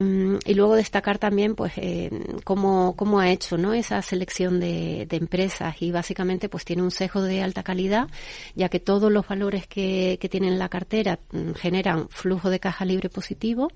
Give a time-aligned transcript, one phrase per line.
[0.00, 2.08] Mm, y luego destacar también pues eh,
[2.44, 3.74] cómo, cómo, ha hecho ¿no?
[3.74, 5.74] esa selección de, empresas.
[5.82, 8.06] Y básicamente pues tiene un sesgo de alta calidad
[8.54, 13.08] ya que todos los valores que, tienen la cartera mm, generan flujo de caja libre
[13.08, 13.72] positivo.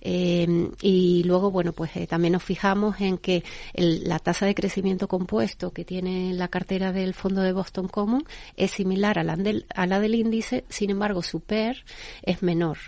[0.00, 4.56] Eh, y luego bueno pues eh, también nos fijamos en que el, la tasa de
[4.56, 8.24] crecimiento compuesto que tiene la cartera del fondo de Boston Common
[8.56, 11.84] es similar a la del, a la del índice sin embargo su PER
[12.22, 12.78] es menor.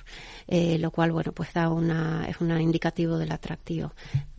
[0.48, 3.92] Eh, lo cual bueno pues da una es un indicativo del atractivo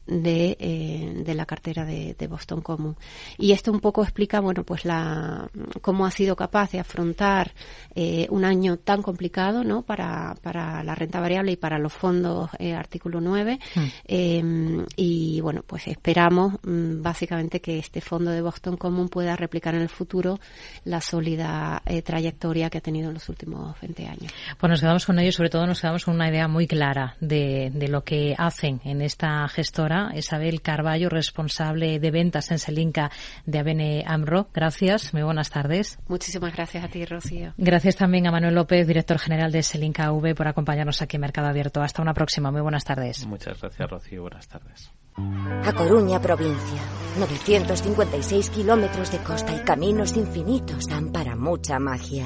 [0.05, 2.95] de, eh, de la cartera de, de, Boston Common.
[3.37, 5.49] Y esto un poco explica, bueno, pues la,
[5.81, 7.51] cómo ha sido capaz de afrontar
[7.95, 9.83] eh, un año tan complicado, ¿no?
[9.83, 13.59] Para, para la renta variable y para los fondos eh, artículo 9.
[13.75, 13.81] Mm.
[14.05, 19.75] Eh, y bueno, pues esperamos mm, básicamente que este fondo de Boston Common pueda replicar
[19.75, 20.39] en el futuro
[20.85, 24.33] la sólida trayectoria que ha tenido en los últimos 20 años.
[24.57, 27.71] Pues nos quedamos con ello sobre todo nos quedamos con una idea muy clara de,
[27.73, 33.11] de lo que hacen en esta gestora Isabel Carballo, responsable de ventas en Selinca
[33.45, 34.47] de ABN AMRO.
[34.53, 35.99] Gracias, muy buenas tardes.
[36.07, 37.53] Muchísimas gracias a ti, Rocío.
[37.57, 41.47] Gracias también a Manuel López, director general de Selinca V, por acompañarnos aquí en Mercado
[41.47, 41.81] Abierto.
[41.81, 43.25] Hasta una próxima, muy buenas tardes.
[43.25, 44.21] Muchas gracias, Rocío.
[44.21, 44.91] Buenas tardes.
[45.15, 46.81] A Coruña, provincia.
[47.19, 52.25] 956 kilómetros de costa y caminos infinitos dan para mucha magia.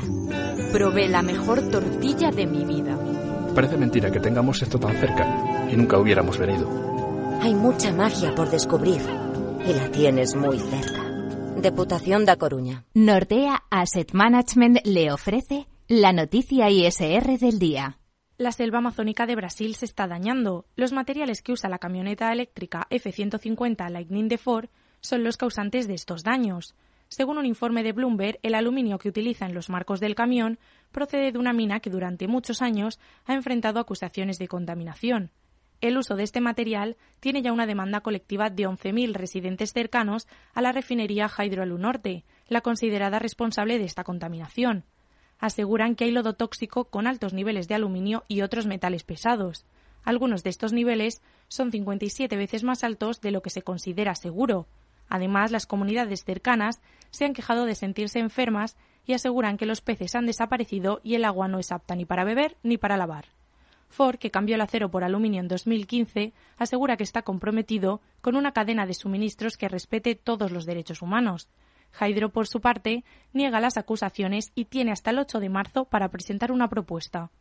[0.72, 2.98] Probé la mejor tortilla de mi vida.
[3.54, 6.97] Parece mentira que tengamos esto tan cerca y nunca hubiéramos venido.
[7.42, 9.02] Hay mucha magia por descubrir
[9.66, 11.04] y la tienes muy cerca.
[11.62, 12.86] Deputación da Coruña.
[12.94, 18.00] Nordea Asset Management le ofrece la noticia ISR del día.
[18.38, 20.66] La selva amazónica de Brasil se está dañando.
[20.76, 25.94] Los materiales que usa la camioneta eléctrica F-150 Lightning de Ford son los causantes de
[25.94, 26.76] estos daños.
[27.08, 30.60] Según un informe de Bloomberg, el aluminio que utiliza en los marcos del camión
[30.92, 35.32] procede de una mina que durante muchos años ha enfrentado acusaciones de contaminación.
[35.80, 40.62] El uso de este material tiene ya una demanda colectiva de 11.000 residentes cercanos a
[40.62, 44.86] la refinería Hydroalu Norte, la considerada responsable de esta contaminación.
[45.38, 49.66] Aseguran que hay lodo tóxico con altos niveles de aluminio y otros metales pesados.
[50.04, 54.68] Algunos de estos niveles son 57 veces más altos de lo que se considera seguro.
[55.10, 60.16] Además, las comunidades cercanas se han quejado de sentirse enfermas y aseguran que los peces
[60.16, 63.37] han desaparecido y el agua no es apta ni para beber ni para lavar.
[63.90, 68.52] Ford, que cambió el acero por aluminio en 2015, asegura que está comprometido con una
[68.52, 71.50] cadena de suministros que respete todos los derechos humanos.
[72.00, 73.04] Hydro, por su parte,
[73.34, 77.32] niega las acusaciones y tiene hasta el 8 de marzo para presentar una propuesta.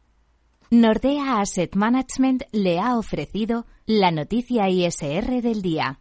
[0.71, 6.01] Nordea Asset Management le ha ofrecido la noticia ISR del día.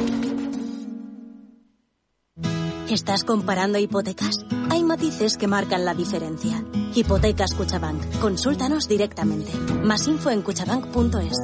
[2.91, 4.45] ¿Estás comparando hipotecas?
[4.69, 6.61] Hay matices que marcan la diferencia.
[6.93, 8.19] Hipotecas Cuchabank.
[8.19, 9.53] Consúltanos directamente.
[9.81, 11.37] Más info en cuchabank.es.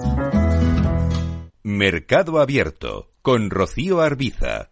[1.63, 4.71] Mercado Abierto con Rocío Arbiza.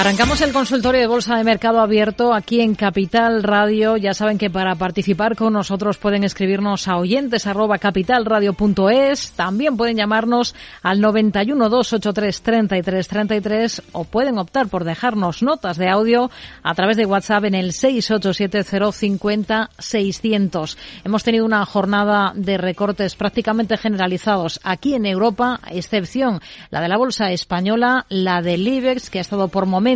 [0.00, 3.98] Arrancamos el consultorio de Bolsa de Mercado Abierto aquí en Capital Radio.
[3.98, 7.44] Ya saben que para participar con nosotros pueden escribirnos a oyentes.
[9.36, 15.90] También pueden llamarnos al 91 283 33 33 o pueden optar por dejarnos notas de
[15.90, 16.30] audio
[16.62, 18.64] a través de WhatsApp en el 687
[19.78, 20.78] 600.
[21.04, 26.96] Hemos tenido una jornada de recortes prácticamente generalizados aquí en Europa, excepción la de la
[26.96, 29.89] bolsa española, la del IBEX, que ha estado por momentos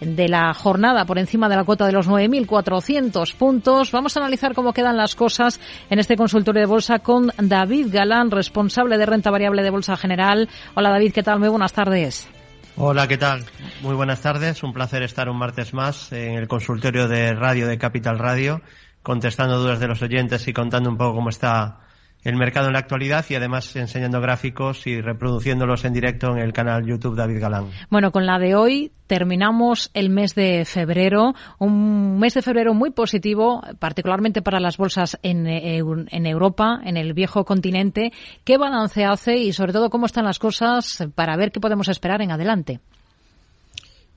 [0.00, 3.92] de la jornada por encima de la cuota de los 9.400 puntos.
[3.92, 5.60] Vamos a analizar cómo quedan las cosas
[5.90, 10.48] en este consultorio de bolsa con David Galán, responsable de renta variable de Bolsa General.
[10.74, 11.38] Hola David, ¿qué tal?
[11.38, 12.28] Muy buenas tardes.
[12.76, 13.44] Hola, ¿qué tal?
[13.82, 14.62] Muy buenas tardes.
[14.62, 18.62] Un placer estar un martes más en el consultorio de radio de Capital Radio,
[19.02, 21.80] contestando dudas de los oyentes y contando un poco cómo está
[22.24, 26.52] el mercado en la actualidad y además enseñando gráficos y reproduciéndolos en directo en el
[26.52, 27.70] canal YouTube David Galán.
[27.88, 32.90] Bueno, con la de hoy terminamos el mes de febrero, un mes de febrero muy
[32.90, 38.12] positivo, particularmente para las bolsas en, en Europa, en el viejo continente.
[38.44, 42.22] ¿Qué balance hace y sobre todo cómo están las cosas para ver qué podemos esperar
[42.22, 42.80] en adelante?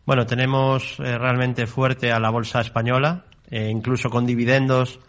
[0.06, 5.00] Bueno, tenemos eh, realmente fuerte a la bolsa española, eh, incluso con dividendos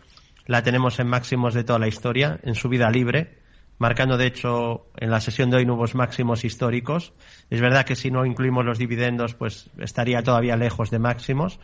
[0.46, 3.38] la tenemos en máximos de toda la historia, en su vida libre,
[3.78, 7.12] marcando de hecho en la sesión de hoy nuevos máximos históricos.
[7.50, 11.60] Es verdad que si no incluimos los dividendos, pues estaría todavía lejos de máximos,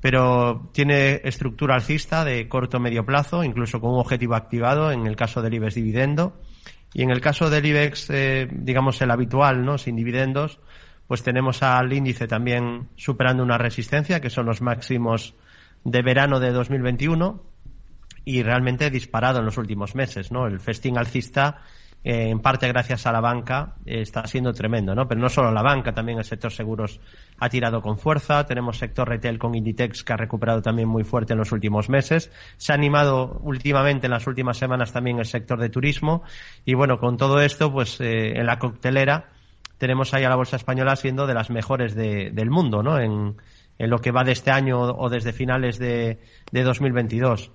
[0.00, 5.16] pero tiene estructura alcista de corto medio plazo, incluso con un objetivo activado en el
[5.16, 6.40] caso del IBEX dividendo.
[6.92, 9.78] Y en el caso del IBEX, eh, digamos el habitual, ¿no?
[9.78, 10.60] Sin dividendos,
[11.08, 15.34] pues tenemos al índice también superando una resistencia, que son los máximos
[15.84, 17.53] de verano de 2021
[18.24, 20.46] y realmente disparado en los últimos meses, ¿no?
[20.46, 21.62] El festín alcista,
[22.02, 25.08] eh, en parte gracias a la banca, está siendo tremendo, ¿no?
[25.08, 27.00] Pero no solo la banca, también el sector seguros
[27.38, 28.44] ha tirado con fuerza.
[28.44, 32.30] Tenemos sector retail con Inditex que ha recuperado también muy fuerte en los últimos meses.
[32.56, 36.22] Se ha animado últimamente en las últimas semanas también el sector de turismo.
[36.64, 39.30] Y bueno, con todo esto, pues eh, en la coctelera
[39.78, 42.98] tenemos ahí a la bolsa española siendo de las mejores del mundo, ¿no?
[42.98, 43.36] En,
[43.78, 46.20] en, lo que va de este año o desde finales de,
[46.52, 47.50] de 2022.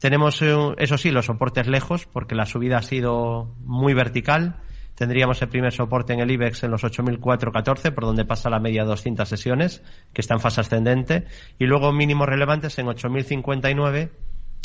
[0.00, 4.56] Tenemos, eh, eso sí, los soportes lejos, porque la subida ha sido muy vertical.
[4.94, 8.82] Tendríamos el primer soporte en el IBEX en los 8.414, por donde pasa la media
[8.82, 9.82] de 200 sesiones,
[10.14, 11.26] que está en fase ascendente.
[11.58, 14.08] Y luego mínimos relevantes en 8.059,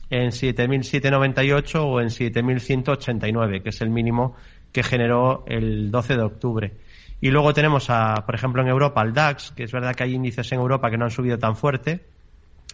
[0.09, 4.35] en 7.798 o en 7.189, que es el mínimo
[4.71, 6.73] que generó el 12 de octubre.
[7.19, 10.13] Y luego tenemos, a, por ejemplo, en Europa, al DAX, que es verdad que hay
[10.13, 12.05] índices en Europa que no han subido tan fuerte,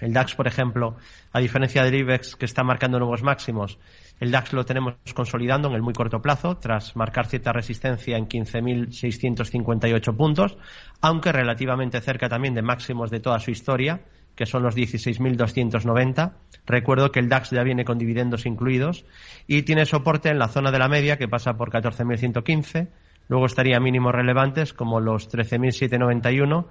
[0.02, 0.98] el DAX, por ejemplo,
[1.32, 3.80] a diferencia del IBEX que está marcando nuevos máximos,
[4.20, 8.28] el DAX lo tenemos consolidando en el muy corto plazo, tras marcar cierta resistencia en
[8.28, 10.58] 15.658 puntos,
[11.02, 14.02] aunque relativamente cerca también de máximos de toda su historia,
[14.36, 16.34] que son los 16.290.
[16.66, 19.06] Recuerdo que el DAX ya viene con dividendos incluidos
[19.48, 22.90] y tiene soporte en la zona de la media, que pasa por 14.115.
[23.28, 26.66] Luego estaría mínimos relevantes como los 13.791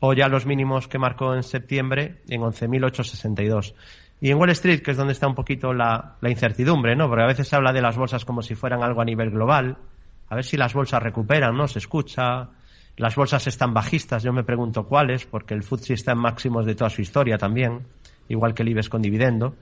[0.00, 3.74] o ya los mínimos que marcó en septiembre en 11.862.
[4.22, 7.08] Y en Wall Street, que es donde está un poquito la, incertidumbre, ¿no?
[7.08, 9.76] Porque a veces se habla de las bolsas como si fueran algo a nivel global.
[10.28, 11.68] A ver si las bolsas recuperan, ¿no?
[11.68, 12.48] Se escucha.
[12.96, 16.74] Las bolsas están bajistas, yo me pregunto cuáles, porque el FTSE está en máximos de
[16.74, 17.86] toda su historia también,
[18.28, 19.54] igual que el IBEX con dividendo.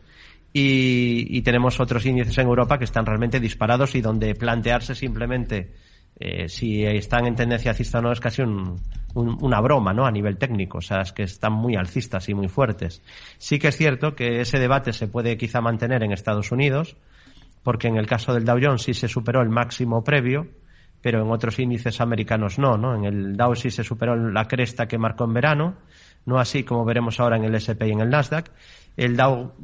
[0.53, 5.73] Y, y tenemos otros índices en Europa que están realmente disparados y donde plantearse simplemente
[6.21, 10.05] eh, si están en tendencia alcista o no es casi una broma, ¿no?
[10.05, 13.03] A nivel técnico, o sea, es que están muy alcistas y muy fuertes.
[13.39, 16.97] Sí que es cierto que ese debate se puede quizá mantener en Estados Unidos,
[17.63, 20.49] porque en el caso del Dow Jones sí se superó el máximo previo,
[21.01, 22.97] pero en otros índices americanos no, ¿no?
[22.97, 25.77] En el Dow sí se superó la cresta que marcó en verano,
[26.27, 28.51] no así como veremos ahora en el S&P y en el Nasdaq,
[28.99, 29.55] el Dow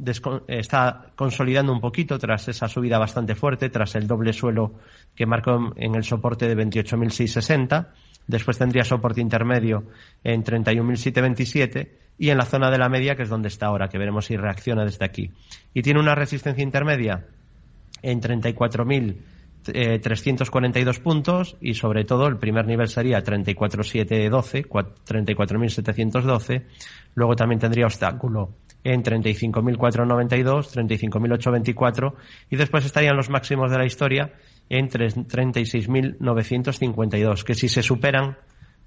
[0.46, 4.74] está consolidando un poquito tras esa subida bastante fuerte, tras el doble suelo
[5.16, 7.88] que marcó en el soporte de 28.660.
[8.28, 9.86] Después tendría soporte intermedio
[10.22, 13.98] en 31.727 y en la zona de la media, que es donde está ahora, que
[13.98, 15.32] veremos si reacciona desde aquí.
[15.74, 17.26] Y tiene una resistencia intermedia
[18.02, 26.62] en 34.342 puntos y sobre todo el primer nivel sería 34.712, 34.712.
[27.16, 32.14] Luego también tendría obstáculo en 35.492, 35.824
[32.50, 34.34] y después estarían los máximos de la historia
[34.68, 38.36] en 36.952, que si se superan,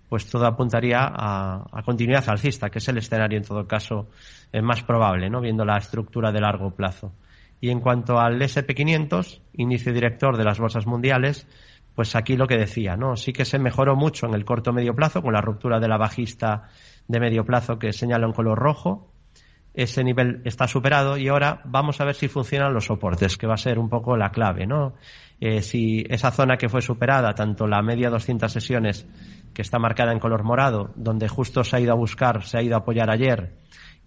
[0.07, 4.07] pues todo apuntaría a, continuidad alcista, que es el escenario en todo caso
[4.53, 5.41] eh, más probable, ¿no?
[5.41, 7.11] viendo la estructura de largo plazo.
[7.59, 11.47] Y en cuanto al SP500, índice director de las bolsas mundiales,
[11.95, 13.15] pues aquí lo que decía, ¿no?
[13.15, 15.97] Sí que se mejoró mucho en el corto medio plazo con la ruptura de la
[15.97, 16.69] bajista
[17.07, 19.11] de medio plazo que señala un color rojo.
[19.77, 23.53] Ese nivel está superado y ahora vamos a ver si funcionan los soportes, que va
[23.53, 24.95] a ser un poco la clave, ¿no?
[25.39, 29.05] Eh, si esa zona que fue superada, tanto la media 200 sesiones,
[29.53, 32.63] que está marcada en color morado, donde justo se ha ido a buscar, se ha
[32.63, 33.53] ido a apoyar ayer,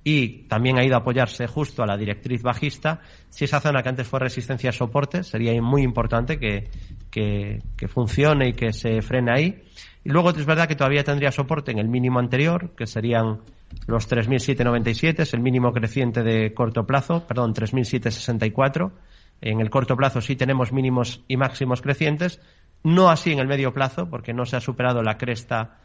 [0.02, 3.90] y también ha ido a apoyarse justo a la directriz bajista, si esa zona que
[3.90, 6.68] antes fue resistencia a soporte, sería muy importante que,
[7.12, 9.62] que, que funcione y que se frene ahí.
[10.02, 13.42] Y luego es verdad que todavía tendría soporte en el mínimo anterior, que serían
[13.86, 18.92] los 3.797, es el mínimo creciente de corto plazo, perdón, 3.764.
[19.40, 22.40] En el corto plazo sí tenemos mínimos y máximos crecientes,
[22.82, 25.78] no así en el medio plazo, porque no se ha superado la cresta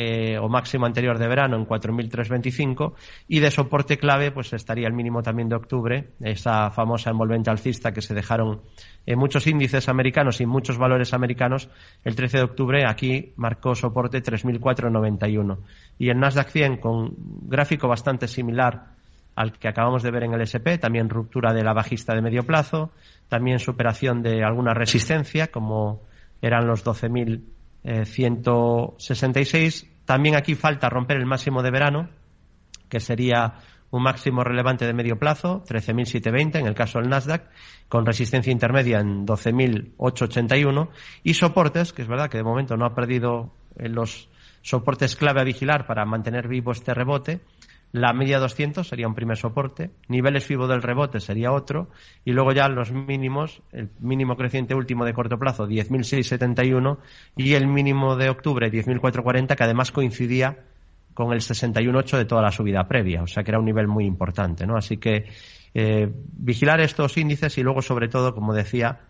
[0.00, 2.92] eh, o máximo anterior de verano en 4.325
[3.26, 7.90] y de soporte clave pues estaría el mínimo también de octubre, esa famosa envolvente alcista
[7.90, 8.62] que se dejaron
[9.06, 11.68] en muchos índices americanos y muchos valores americanos
[12.04, 12.84] el 13 de octubre.
[12.86, 15.58] Aquí marcó soporte 3.491
[15.98, 17.14] y el Nasdaq 100 con
[17.48, 18.96] gráfico bastante similar
[19.34, 22.44] al que acabamos de ver en el SP, también ruptura de la bajista de medio
[22.44, 22.92] plazo,
[23.28, 26.02] también superación de alguna resistencia como
[26.40, 27.57] eran los 12.000
[28.04, 29.82] 166.
[29.82, 32.08] Eh, También aquí falta romper el máximo de verano,
[32.88, 33.54] que sería
[33.90, 37.48] un máximo relevante de medio plazo, 13.720 en el caso del Nasdaq,
[37.88, 40.88] con resistencia intermedia en 12.881
[41.22, 44.28] y soportes, que es verdad que de momento no ha perdido eh, los
[44.60, 47.40] soportes clave a vigilar para mantener vivo este rebote,
[47.92, 51.88] la media 200 sería un primer soporte, niveles FIBO del rebote sería otro,
[52.24, 56.98] y luego ya los mínimos, el mínimo creciente último de corto plazo 10.671
[57.36, 60.58] y el mínimo de octubre 10.440 que además coincidía
[61.14, 64.04] con el 61.8 de toda la subida previa, o sea que era un nivel muy
[64.04, 64.76] importante, ¿no?
[64.76, 65.24] Así que
[65.74, 69.00] eh, vigilar estos índices y luego sobre todo, como decía,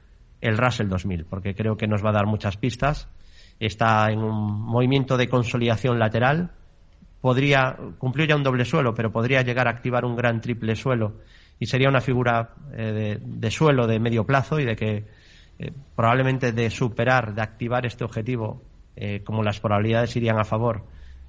[0.40, 3.08] el Russell 2000, porque creo que nos va a dar muchas pistas.
[3.60, 6.52] Está en un movimiento de consolidación lateral,
[7.20, 11.16] podría cumplir ya un doble suelo, pero podría llegar a activar un gran triple suelo.
[11.58, 15.04] Y sería una figura eh, de, suelo de medio plazo y de que
[15.58, 18.62] eh, probablemente de superar, de activar este objetivo,
[18.94, 20.84] eh, como las probabilidades irían a favor,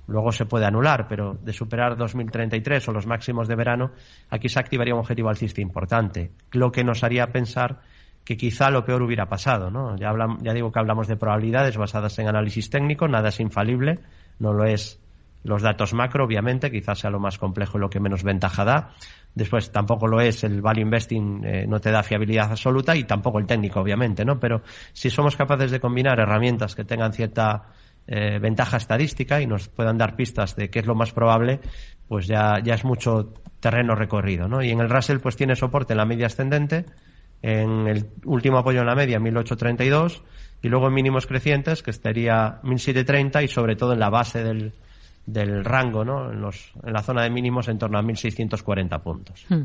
[0.07, 3.91] luego se puede anular, pero de superar 2033 o los máximos de verano,
[4.29, 7.81] aquí se activaría un objetivo alcista importante, lo que nos haría pensar
[8.23, 9.95] que quizá lo peor hubiera pasado, ¿no?
[9.97, 13.99] Ya digo que hablamos de probabilidades basadas en análisis técnico, nada es infalible,
[14.37, 14.99] no lo es
[15.43, 18.91] los datos macro, obviamente, quizás sea lo más complejo y lo que menos ventaja da.
[19.33, 23.39] Después tampoco lo es el value investing, eh, no te da fiabilidad absoluta y tampoco
[23.39, 24.39] el técnico, obviamente, ¿no?
[24.39, 27.67] Pero si somos capaces de combinar herramientas que tengan cierta
[28.07, 31.59] eh, ventaja estadística y nos puedan dar pistas de qué es lo más probable,
[32.07, 34.61] pues ya, ya es mucho terreno recorrido, ¿no?
[34.63, 36.85] Y en el Russell pues tiene soporte en la media ascendente,
[37.41, 40.23] en el último apoyo en la media 1832
[40.61, 44.73] y luego en mínimos crecientes que estaría 1730 y sobre todo en la base del,
[45.31, 46.31] del rango ¿no?
[46.31, 49.45] en, los, en la zona de mínimos en torno a 1.640 puntos.
[49.49, 49.63] Hmm.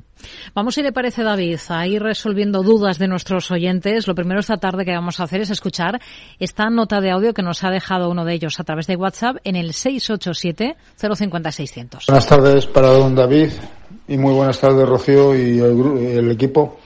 [0.54, 4.06] Vamos, si le parece, David, a ir resolviendo dudas de nuestros oyentes.
[4.06, 6.00] Lo primero esta tarde que vamos a hacer es escuchar
[6.38, 9.38] esta nota de audio que nos ha dejado uno de ellos a través de WhatsApp
[9.44, 12.06] en el 687-050-600.
[12.06, 13.50] Buenas tardes para don David
[14.08, 16.78] y muy buenas tardes, Rocío y el, equipo.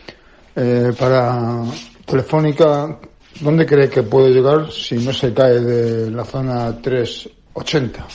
[0.55, 1.63] Eh, para
[2.05, 2.99] Telefónica,
[3.41, 8.07] ¿dónde cree que puede llegar si no se cae de la zona 380?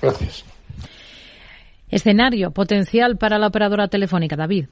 [0.00, 0.44] Gracias.
[1.88, 4.66] Escenario potencial para la operadora telefónica, David.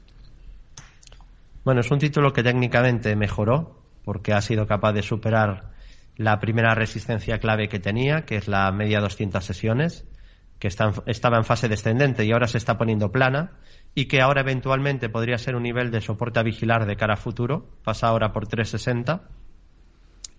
[1.65, 5.73] Bueno, es un título que técnicamente mejoró porque ha sido capaz de superar
[6.17, 10.05] la primera resistencia clave que tenía, que es la media 200 sesiones,
[10.59, 13.53] que estaba en fase descendente y ahora se está poniendo plana
[13.95, 17.17] y que ahora eventualmente podría ser un nivel de soporte a vigilar de cara a
[17.17, 19.23] futuro, pasa ahora por 360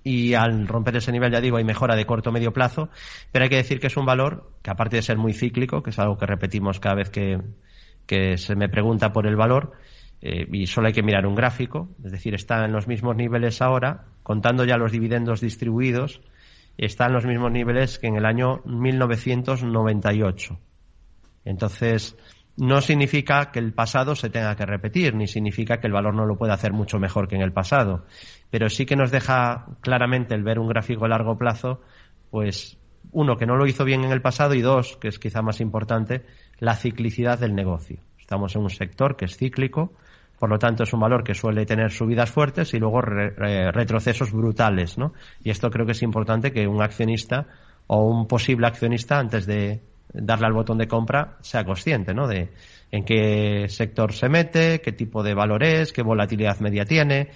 [0.04, 2.90] y al romper ese nivel, ya digo, hay mejora de corto medio plazo,
[3.32, 5.90] pero hay que decir que es un valor que aparte de ser muy cíclico, que
[5.90, 9.74] es algo que repetimos cada vez que, se me pregunta por el valor,
[10.22, 13.62] eh, y solo hay que mirar un gráfico, es decir, está en los mismos niveles
[13.62, 16.22] ahora, contando ya los dividendos distribuidos,
[16.78, 20.60] está en los mismos niveles que en el año 1998.
[21.44, 22.18] Entonces,
[22.58, 26.26] no significa que el pasado se tenga que repetir, ni significa que el valor no
[26.26, 28.06] lo pueda hacer mucho mejor que en el pasado.
[28.50, 31.82] Pero sí que nos deja claramente el ver un gráfico a largo plazo,
[32.32, 32.78] pues
[33.12, 35.62] uno, que no lo hizo bien en el pasado y dos, que es quizá más
[35.62, 36.26] importante,
[36.60, 38.00] la ciclicidad del negocio.
[38.20, 39.94] Estamos en un sector que es cíclico,
[40.40, 44.98] por lo tanto es un valor que suele tener subidas fuertes y luego retrocesos brutales,
[44.98, 45.14] ¿no?
[45.44, 47.48] Y esto creo que es importante que un accionista
[47.88, 49.82] o un posible accionista antes de
[50.22, 52.28] darle al botón de compra sea consciente, ¿no?
[52.28, 52.50] De
[52.92, 57.30] en qué sector se mete, qué tipo de valor es, qué volatilidad media tiene.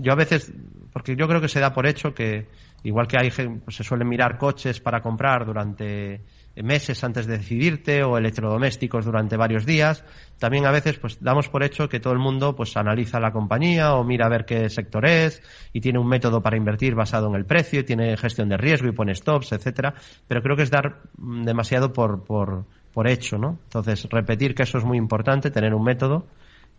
[0.00, 0.52] Yo a veces,
[0.92, 2.46] porque yo creo que se da por hecho que
[2.84, 6.22] igual que hay, pues, se suelen mirar coches para comprar durante
[6.56, 10.04] meses antes de decidirte o electrodomésticos durante varios días.
[10.38, 13.94] También a veces pues damos por hecho que todo el mundo pues analiza la compañía
[13.94, 17.34] o mira a ver qué sector es y tiene un método para invertir basado en
[17.34, 19.94] el precio, y tiene gestión de riesgo y pone stops, etcétera,
[20.26, 23.58] pero creo que es dar demasiado por, por, por hecho, ¿no?
[23.64, 26.26] Entonces, repetir que eso es muy importante, tener un método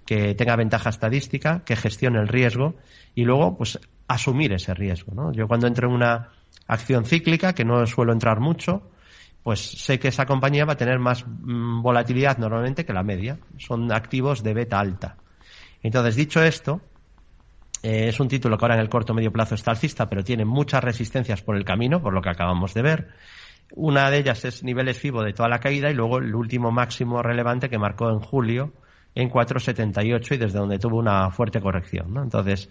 [0.05, 2.75] que tenga ventaja estadística, que gestione el riesgo
[3.15, 3.79] y luego pues
[4.13, 5.31] asumir ese riesgo, ¿no?
[5.31, 6.29] Yo cuando entro en una
[6.67, 8.91] acción cíclica, que no suelo entrar mucho,
[9.43, 13.39] pues sé que esa compañía va a tener más mm, volatilidad normalmente que la media.
[13.57, 15.17] Son activos de beta alta.
[15.81, 16.81] Entonces, dicho esto,
[17.83, 20.45] eh, es un título que ahora en el corto medio plazo está alcista, pero tiene
[20.45, 23.09] muchas resistencias por el camino, por lo que acabamos de ver.
[23.73, 27.23] Una de ellas es niveles FIBO de toda la caída y luego el último máximo
[27.23, 28.73] relevante que marcó en julio
[29.15, 32.17] en 4,78 y desde donde tuvo una fuerte corrección.
[32.17, 32.69] Entonces,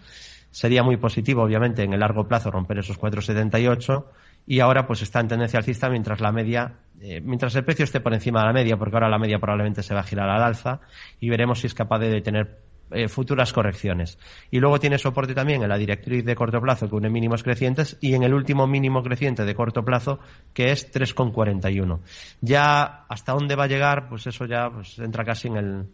[0.50, 4.04] sería muy positivo, obviamente, en el largo plazo romper esos 4,78
[4.46, 8.00] y ahora pues está en tendencia alcista mientras la media, eh, mientras el precio esté
[8.00, 10.42] por encima de la media, porque ahora la media probablemente se va a girar al
[10.42, 10.80] alza
[11.20, 12.58] y veremos si es capaz de tener
[12.92, 14.18] eh, futuras correcciones.
[14.50, 17.96] Y luego tiene soporte también en la directriz de corto plazo que une mínimos crecientes
[18.00, 20.18] y en el último mínimo creciente de corto plazo
[20.52, 22.00] que es 3,41.
[22.40, 25.86] Ya hasta dónde va a llegar, pues eso ya pues, entra casi en el,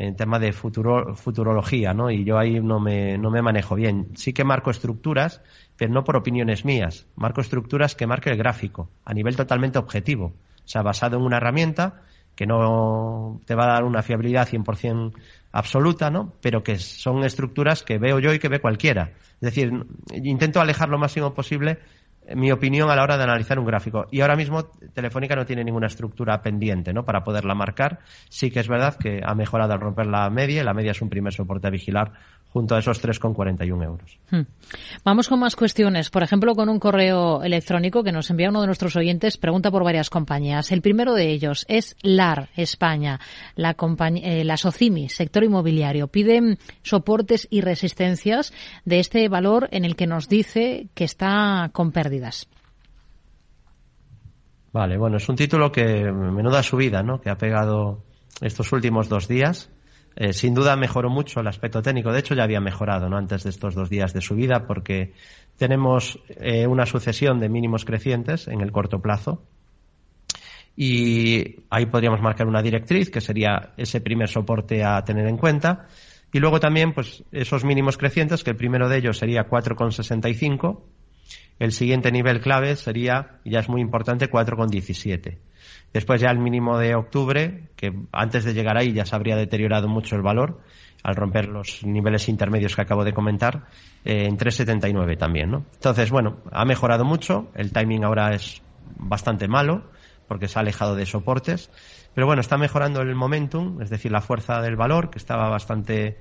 [0.00, 2.08] en tema de futuro, futurología, ¿no?
[2.08, 4.10] Y yo ahí no me, no me manejo bien.
[4.14, 5.42] Sí que marco estructuras,
[5.76, 7.08] pero no por opiniones mías.
[7.16, 10.26] Marco estructuras que marque el gráfico, a nivel totalmente objetivo.
[10.26, 12.02] O sea, basado en una herramienta
[12.36, 15.14] que no te va a dar una fiabilidad 100%
[15.50, 16.32] absoluta, ¿no?
[16.40, 19.14] Pero que son estructuras que veo yo y que ve cualquiera.
[19.40, 19.72] Es decir,
[20.12, 21.80] intento alejar lo máximo posible
[22.34, 24.06] mi opinión a la hora de analizar un gráfico.
[24.10, 27.04] Y ahora mismo Telefónica no tiene ninguna estructura pendiente ¿no?
[27.04, 28.00] para poderla marcar.
[28.28, 31.02] Sí que es verdad que ha mejorado al romper la media y la media es
[31.02, 32.12] un primer soporte a vigilar
[32.50, 34.18] junto a esos 3,41 euros.
[34.30, 34.42] Hmm.
[35.04, 36.10] Vamos con más cuestiones.
[36.10, 39.84] Por ejemplo, con un correo electrónico que nos envía uno de nuestros oyentes, pregunta por
[39.84, 40.72] varias compañías.
[40.72, 43.20] El primero de ellos es LAR, España,
[43.54, 43.76] la,
[44.22, 46.08] eh, la Socimi, sector inmobiliario.
[46.08, 48.52] Piden soportes y resistencias
[48.84, 51.92] de este valor en el que nos dice que está con
[54.72, 57.20] Vale, bueno, es un título que menuda subida, ¿no?
[57.20, 58.04] Que ha pegado
[58.40, 59.70] estos últimos dos días
[60.20, 62.10] eh, sin duda mejoró mucho el aspecto técnico.
[62.10, 63.16] De hecho, ya había mejorado ¿no?
[63.16, 65.12] antes de estos dos días de subida porque
[65.56, 69.44] tenemos eh, una sucesión de mínimos crecientes en el corto plazo.
[70.76, 75.86] Y ahí podríamos marcar una directriz, que sería ese primer soporte a tener en cuenta.
[76.32, 80.82] Y luego también, pues, esos mínimos crecientes, que el primero de ellos sería 4,65.
[81.58, 85.38] El siguiente nivel clave sería, ya es muy importante, 4,17.
[85.92, 89.88] Después ya el mínimo de octubre, que antes de llegar ahí ya se habría deteriorado
[89.88, 90.60] mucho el valor,
[91.02, 93.66] al romper los niveles intermedios que acabo de comentar,
[94.04, 95.64] eh, en 3,79 también, ¿no?
[95.74, 98.62] Entonces, bueno, ha mejorado mucho, el timing ahora es
[98.96, 99.90] bastante malo,
[100.26, 101.70] porque se ha alejado de soportes,
[102.14, 106.18] pero bueno, está mejorando el momentum, es decir, la fuerza del valor, que estaba bastante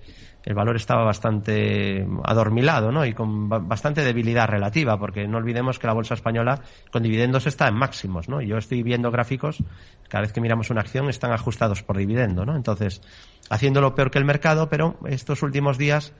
[0.48, 3.06] el valor estaba bastante adormilado ¿no?
[3.06, 7.68] y con bastante debilidad relativa, porque no olvidemos que la bolsa española con dividendos está
[7.68, 8.30] en máximos.
[8.30, 8.42] ¿no?
[8.42, 9.62] Yo estoy viendo gráficos,
[10.08, 12.46] cada vez que miramos una acción están ajustados por dividendo.
[12.46, 12.56] ¿no?
[12.56, 13.02] Entonces,
[13.50, 16.14] haciéndolo peor que el mercado, pero estos últimos días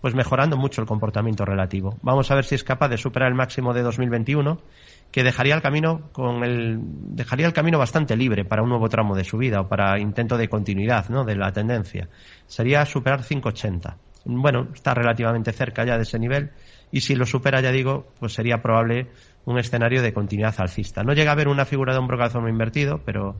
[0.00, 1.98] pues mejorando mucho el comportamiento relativo.
[2.02, 4.60] Vamos a ver si es capaz de superar el máximo de 2021
[5.12, 9.14] que dejaría el camino con el dejaría el camino bastante libre para un nuevo tramo
[9.14, 11.24] de subida o para intento de continuidad ¿no?
[11.24, 12.08] de la tendencia.
[12.46, 13.96] Sería superar 580.
[14.24, 16.50] Bueno, está relativamente cerca ya de ese nivel
[16.90, 19.08] y si lo supera, ya digo, pues sería probable
[19.44, 21.02] un escenario de continuidad alcista.
[21.02, 23.36] No llega a haber una figura de hombro calzón invertido, pero,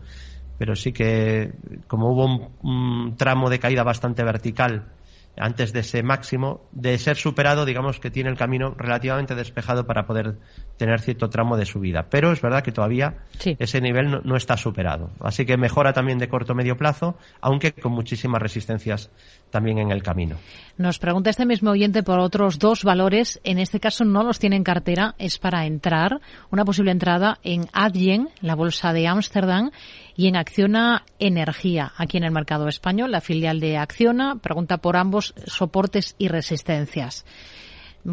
[0.58, 1.52] pero sí que
[1.86, 4.92] como hubo un, un tramo de caída bastante vertical
[5.36, 10.06] antes de ese máximo, de ser superado, digamos que tiene el camino relativamente despejado para
[10.06, 10.36] poder
[10.76, 12.08] tener cierto tramo de subida.
[12.10, 13.24] Pero es verdad que todavía
[13.58, 15.10] ese nivel no, está superado.
[15.20, 19.10] Así que mejora también de corto medio plazo, aunque con muchísimas resistencias
[19.52, 20.36] también en el camino.
[20.78, 23.40] Nos pregunta este mismo oyente por otros dos valores.
[23.44, 27.68] En este caso no los tiene en cartera, es para entrar, una posible entrada en
[27.72, 29.70] Adyen, la bolsa de Ámsterdam,
[30.16, 34.96] y en Acciona Energía, aquí en el mercado español, la filial de Acciona, pregunta por
[34.96, 37.24] ambos soportes y resistencias.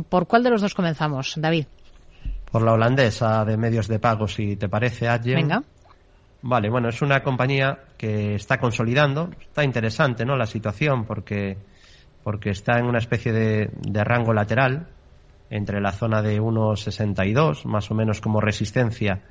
[0.09, 1.65] ¿Por cuál de los dos comenzamos, David?
[2.51, 5.35] Por la holandesa de medios de pago, si te parece, Adyen.
[5.35, 5.63] Venga.
[6.41, 9.29] Vale, bueno, es una compañía que está consolidando.
[9.41, 10.37] Está interesante, ¿no?
[10.37, 11.57] La situación porque,
[12.23, 14.87] porque está en una especie de, de rango lateral
[15.49, 19.23] entre la zona de 1,62, más o menos como resistencia,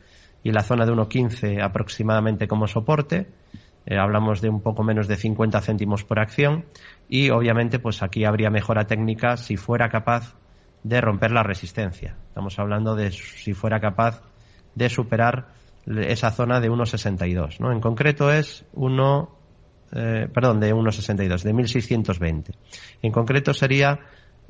[0.42, 3.28] y la zona de 1,15 aproximadamente como soporte.
[3.86, 6.66] Eh, hablamos de un poco menos de 50 céntimos por acción
[7.08, 10.34] y obviamente pues aquí habría mejora técnica si fuera capaz
[10.82, 12.16] de romper la resistencia.
[12.28, 14.22] Estamos hablando de si fuera capaz
[14.74, 15.48] de superar
[15.96, 17.58] esa zona de 1,62.
[17.60, 17.72] ¿no?
[17.72, 19.38] En concreto es 1,
[19.92, 22.54] eh, perdón, de 1,62, de 1.620.
[23.02, 23.98] En concreto sería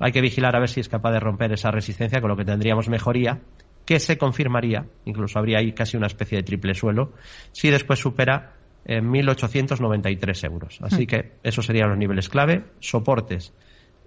[0.00, 2.44] hay que vigilar a ver si es capaz de romper esa resistencia, con lo que
[2.44, 3.40] tendríamos mejoría
[3.84, 7.12] que se confirmaría, incluso habría ahí casi una especie de triple suelo,
[7.52, 10.78] si después supera eh, 1.893 euros.
[10.82, 11.06] Así mm.
[11.06, 13.52] que esos serían los niveles clave, soportes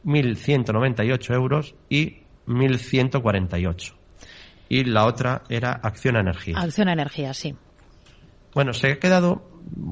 [0.05, 3.93] 1.198 euros y 1.148.
[4.69, 6.57] Y la otra era acción a energía.
[6.57, 7.55] Acción a energía, sí.
[8.53, 9.49] Bueno, se ha quedado.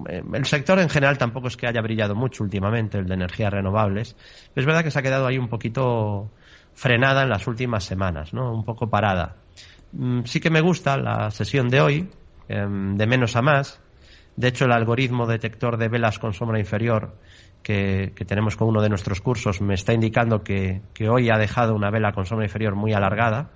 [0.10, 3.52] Eh, el sector en general tampoco es que haya brillado mucho últimamente, el de energías
[3.52, 4.16] renovables.
[4.56, 6.32] es verdad que se ha quedado ahí un poquito
[6.74, 8.54] frenada en las últimas semanas, ¿no?
[8.54, 9.36] Un poco parada.
[9.94, 12.10] Mm, sí que me gusta la sesión de hoy,
[12.48, 13.82] em, de menos a más.
[14.36, 17.14] De hecho, el algoritmo detector de velas con sombra inferior
[17.64, 21.92] que, tenemos con uno de nuestros cursos me está indicando que, hoy ha dejado una
[21.92, 23.52] vela con sombra inferior muy alargada,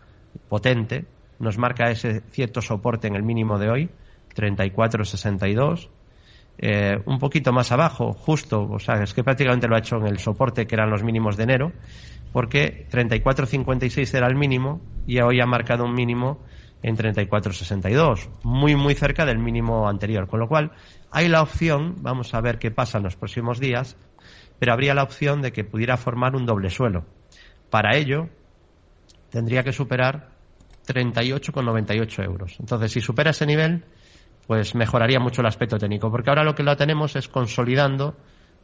[0.49, 1.05] potente.
[1.39, 3.89] Nos marca ese cierto soporte en el mínimo de hoy,
[4.35, 5.89] 34.62.
[6.57, 10.07] Eh, un poquito más abajo, justo, o sea, es que prácticamente lo ha hecho en
[10.07, 11.73] el soporte que eran los mínimos de enero,
[12.31, 16.39] porque 34.56 era el mínimo y hoy ha marcado un mínimo
[16.83, 20.71] en 34.62, muy muy cerca del mínimo anterior, con lo cual
[21.09, 23.97] hay la opción, vamos a ver qué pasa en los próximos días,
[24.59, 27.05] pero habría la opción de que pudiera formar un doble suelo.
[27.69, 28.29] Para ello
[29.29, 30.29] tendría que superar
[30.87, 32.55] 38,98 euros.
[32.59, 33.83] Entonces, si supera ese nivel,
[34.47, 38.15] pues mejoraría mucho el aspecto técnico, porque ahora lo que lo tenemos es consolidando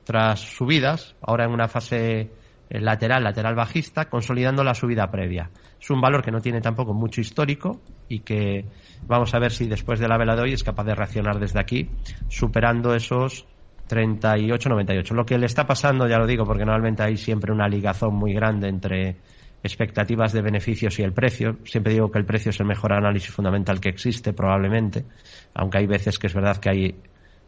[0.03, 2.31] tras subidas, ahora en una fase
[2.79, 5.49] lateral, lateral bajista, consolidando la subida previa.
[5.79, 8.65] Es un valor que no tiene tampoco mucho histórico y que
[9.05, 11.59] vamos a ver si después de la vela de hoy es capaz de reaccionar desde
[11.59, 11.89] aquí,
[12.29, 13.45] superando esos
[13.89, 15.11] 38-98.
[15.11, 18.33] Lo que le está pasando, ya lo digo, porque normalmente hay siempre una ligazón muy
[18.33, 19.17] grande entre
[19.63, 21.57] expectativas de beneficios y el precio.
[21.65, 25.05] Siempre digo que el precio es el mejor análisis fundamental que existe, probablemente,
[25.53, 26.95] aunque hay veces que es verdad que hay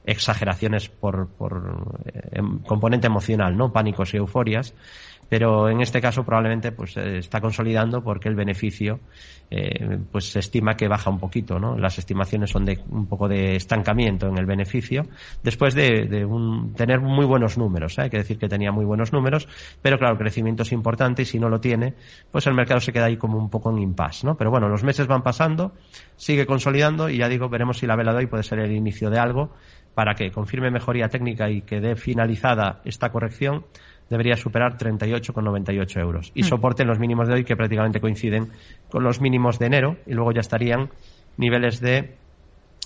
[0.06, 3.72] exageraciones por, por eh, componente emocional, ¿no?
[3.72, 4.76] Pánicos y euforias
[5.34, 9.00] pero en este caso probablemente pues eh, está consolidando porque el beneficio
[9.50, 13.28] eh, pues se estima que baja un poquito no las estimaciones son de un poco
[13.28, 15.08] de estancamiento en el beneficio
[15.42, 16.28] después de,
[16.76, 18.04] tener muy buenos números ¿eh?
[18.04, 19.48] hay que decir que tenía muy buenos números
[19.82, 21.96] pero claro el crecimiento es importante y si no lo tiene
[22.30, 24.84] pues el mercado se queda ahí como un poco en impasse no pero bueno los
[24.84, 25.74] meses van pasando
[26.16, 29.10] sigue consolidando y ya digo veremos si la vela de hoy puede ser el inicio
[29.10, 29.50] de algo
[29.96, 33.66] para que confirme mejoría técnica y que dé finalizada esta corrección
[34.14, 36.32] debería superar 38,98 euros.
[36.36, 36.46] Y mm.
[36.46, 38.50] soporte en los mínimos de hoy que prácticamente coinciden
[38.90, 40.90] con los mínimos de enero y luego ya estarían
[41.38, 42.16] niveles de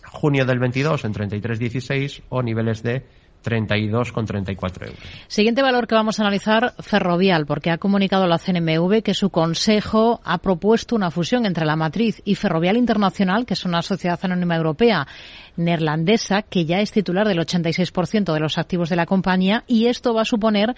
[0.06, 3.04] junio del 22 en 33,16 o niveles de
[3.44, 5.00] 32,34 euros.
[5.28, 10.20] Siguiente valor que vamos a analizar, Ferrovial, porque ha comunicado la CNMV que su consejo
[10.24, 14.56] ha propuesto una fusión entre la matriz y Ferrovial Internacional, que es una sociedad anónima
[14.56, 15.08] europea
[15.56, 20.14] neerlandesa, que ya es titular del 86% de los activos de la compañía, y esto
[20.14, 20.76] va a suponer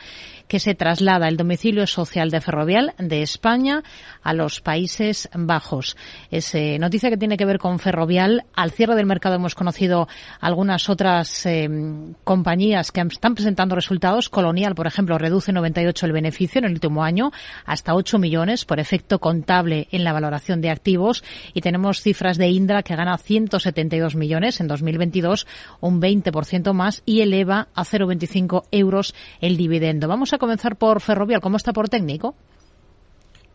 [0.47, 3.83] que se traslada el domicilio social de Ferrovial de España
[4.23, 5.97] a los Países Bajos.
[6.31, 8.45] Es eh, noticia que tiene que ver con Ferrovial.
[8.55, 10.07] Al cierre del mercado hemos conocido
[10.39, 11.69] algunas otras eh,
[12.23, 14.27] compañías compañías que están presentando resultados.
[14.27, 17.31] Colonial, por ejemplo, reduce 98 el beneficio en el último año
[17.63, 21.23] hasta 8 millones por efecto contable en la valoración de activos.
[21.53, 25.45] Y tenemos cifras de Indra que gana 172 millones en 2022,
[25.79, 30.07] un 20% más y eleva a 0,25 euros el dividendo.
[30.07, 31.41] Vamos a comenzar por Ferrovial.
[31.41, 32.33] ¿Cómo está por técnico?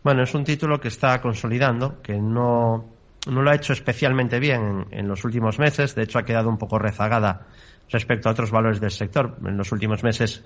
[0.05, 2.85] Bueno, es un título que está consolidando, que no,
[3.27, 5.97] no lo ha hecho especialmente bien en, en, los últimos meses.
[5.97, 7.49] De hecho, ha quedado un poco rezagada
[7.91, 9.37] respecto a otros valores del sector.
[9.45, 10.45] En los últimos meses,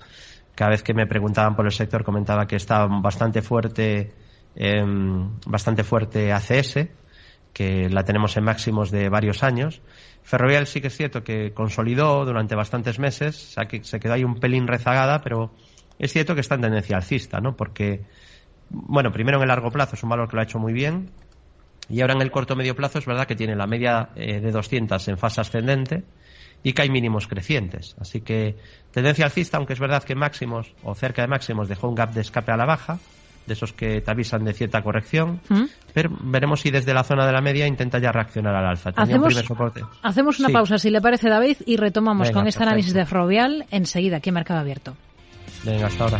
[0.55, 4.13] cada vez que me preguntaban por el sector, comentaba que estaba bastante fuerte,
[4.55, 4.83] eh,
[5.45, 6.87] bastante fuerte ACS,
[7.53, 9.81] que la tenemos en máximos de varios años.
[10.23, 14.13] Ferrovial sí que es cierto que consolidó durante bastantes meses, o sea, que se quedó
[14.13, 15.53] ahí un pelín rezagada, pero
[15.97, 17.55] es cierto que está en tendencia alcista, ¿no?
[17.55, 18.05] Porque,
[18.69, 21.09] bueno, primero en el largo plazo es un valor que lo ha hecho muy bien,
[21.89, 24.51] y ahora en el corto medio plazo es verdad que tiene la media eh, de
[24.51, 26.03] 200 en fase ascendente,
[26.63, 27.95] y que hay mínimos crecientes.
[27.99, 28.55] Así que
[28.91, 32.21] tendencia alcista, aunque es verdad que máximos o cerca de máximos dejó un gap de
[32.21, 32.99] escape a la baja,
[33.45, 35.63] de esos que te avisan de cierta corrección, ¿Mm?
[35.93, 38.91] pero veremos si desde la zona de la media intenta ya reaccionar al alza.
[38.95, 39.35] Hacemos,
[40.03, 44.17] hacemos una pausa, si le parece, David, y retomamos con este análisis de Ferrovial enseguida
[44.17, 44.95] aquí en Mercado Abierto.
[45.65, 46.19] Venga, hasta ahora.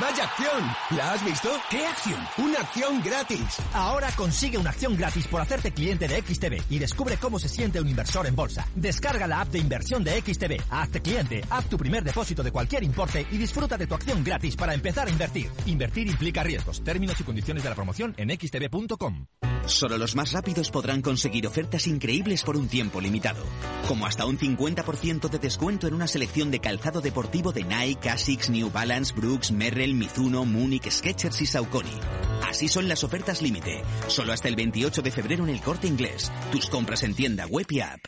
[0.00, 0.72] ¡Vaya acción!
[0.96, 1.50] ¿La has visto?
[1.68, 2.18] ¿Qué acción?
[2.38, 3.58] Una acción gratis.
[3.74, 7.78] Ahora consigue una acción gratis por hacerte cliente de XTB y descubre cómo se siente
[7.78, 8.66] un inversor en bolsa.
[8.74, 12.84] Descarga la app de inversión de XTB, hazte cliente, haz tu primer depósito de cualquier
[12.84, 15.50] importe y disfruta de tu acción gratis para empezar a invertir.
[15.66, 16.82] Invertir implica riesgos.
[16.82, 19.26] Términos y condiciones de la promoción en xtb.com.
[19.66, 23.44] Solo los más rápidos podrán conseguir ofertas increíbles por un tiempo limitado,
[23.86, 28.50] como hasta un 50% de descuento en una selección de calzado deportivo de Nike, Asics,
[28.50, 32.00] New Balance, Brooks, Merrell, Mizuno, Munich, Skechers y Saucony.
[32.48, 36.30] Así son las ofertas límite, solo hasta el 28 de febrero en el Corte Inglés.
[36.50, 38.00] Tus compras en tienda web y app.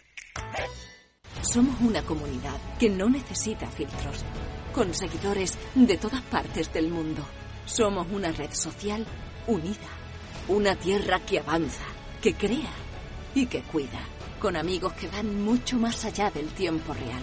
[1.43, 4.25] Somos una comunidad que no necesita filtros,
[4.73, 7.27] con seguidores de todas partes del mundo.
[7.67, 9.05] Somos una red social
[9.47, 10.05] unida
[10.49, 11.85] una tierra que avanza,
[12.21, 12.71] que crea
[13.35, 14.01] y que cuida,
[14.41, 17.23] con amigos que van mucho más allá del tiempo real.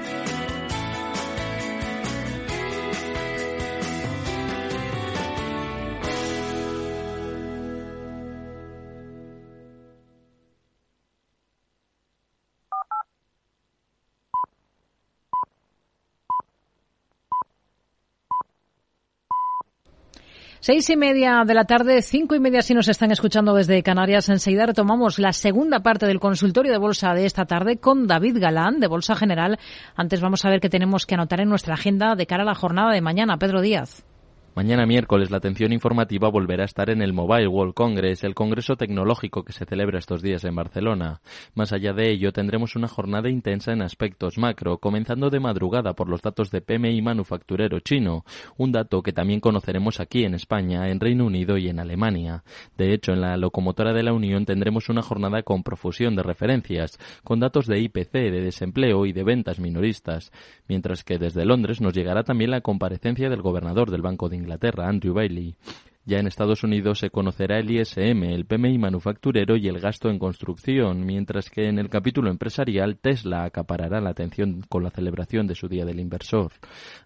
[20.63, 24.29] Seis y media de la tarde, cinco y media si nos están escuchando desde Canarias.
[24.29, 28.79] Enseguida retomamos la segunda parte del consultorio de bolsa de esta tarde con David Galán
[28.79, 29.57] de Bolsa General.
[29.95, 32.53] Antes vamos a ver qué tenemos que anotar en nuestra agenda de cara a la
[32.53, 33.37] jornada de mañana.
[33.37, 34.05] Pedro Díaz.
[34.53, 38.75] Mañana miércoles la atención informativa volverá a estar en el Mobile World Congress, el congreso
[38.75, 41.21] tecnológico que se celebra estos días en Barcelona.
[41.55, 46.09] Más allá de ello, tendremos una jornada intensa en aspectos macro, comenzando de madrugada por
[46.09, 48.25] los datos de PMI manufacturero chino,
[48.57, 52.43] un dato que también conoceremos aquí en España, en Reino Unido y en Alemania.
[52.77, 56.99] De hecho, en la locomotora de la Unión tendremos una jornada con profusión de referencias,
[57.23, 60.33] con datos de IPC, de desempleo y de ventas minoristas,
[60.67, 64.87] mientras que desde Londres nos llegará también la comparecencia del gobernador del Banco de Inglaterra,
[64.87, 65.55] Andrew Bailey.
[66.03, 70.17] Ya en Estados Unidos se conocerá el ISM, el PMI manufacturero y el gasto en
[70.17, 75.55] construcción, mientras que en el capítulo empresarial Tesla acaparará la atención con la celebración de
[75.55, 76.51] su Día del Inversor.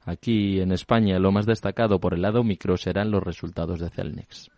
[0.06, 4.50] Aquí en España lo más destacado por el lado micro serán los resultados de Celnex.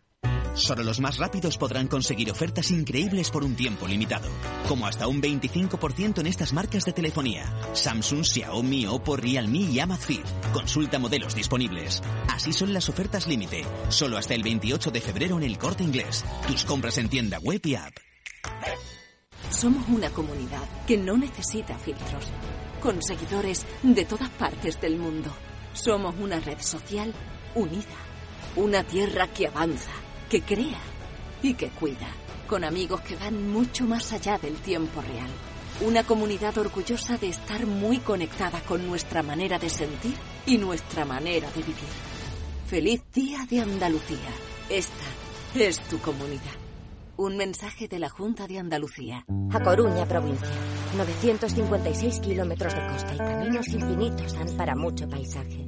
[0.57, 4.27] Solo los más rápidos podrán conseguir ofertas increíbles por un tiempo limitado,
[4.67, 10.25] como hasta un 25% en estas marcas de telefonía: Samsung, Xiaomi, Oppo, Realme y Amazfit.
[10.53, 12.01] Consulta modelos disponibles.
[12.27, 16.25] Así son las ofertas límite, solo hasta el 28 de febrero en el Corte Inglés.
[16.47, 17.93] Tus compras en tienda web y app.
[19.51, 22.25] Somos una comunidad que no necesita filtros,
[22.81, 25.29] con seguidores de todas partes del mundo.
[25.73, 27.13] Somos una red social
[27.53, 27.95] unida,
[28.55, 29.91] una tierra que avanza
[30.29, 30.79] que crea
[31.41, 32.07] y que cuida,
[32.47, 35.29] con amigos que van mucho más allá del tiempo real.
[35.81, 41.49] Una comunidad orgullosa de estar muy conectada con nuestra manera de sentir y nuestra manera
[41.51, 42.17] de vivir.
[42.67, 44.29] Feliz Día de Andalucía.
[44.69, 45.05] Esta
[45.55, 46.41] es tu comunidad.
[47.15, 49.25] Un mensaje de la Junta de Andalucía.
[49.51, 50.47] A Coruña, provincia.
[50.97, 55.66] 956 kilómetros de costa y caminos infinitos dan para mucho paisaje.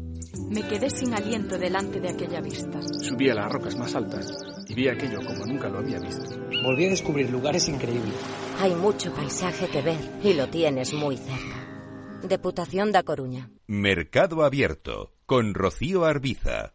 [0.49, 2.81] Me quedé sin aliento delante de aquella vista.
[2.81, 4.35] Subí a las rocas más altas
[4.67, 6.39] y vi aquello como nunca lo había visto.
[6.63, 8.15] Volví a descubrir lugares increíbles.
[8.59, 12.27] Hay mucho paisaje que ver y lo tienes muy cerca.
[12.27, 13.51] Deputación da Coruña.
[13.67, 16.73] Mercado Abierto con Rocío Arbiza.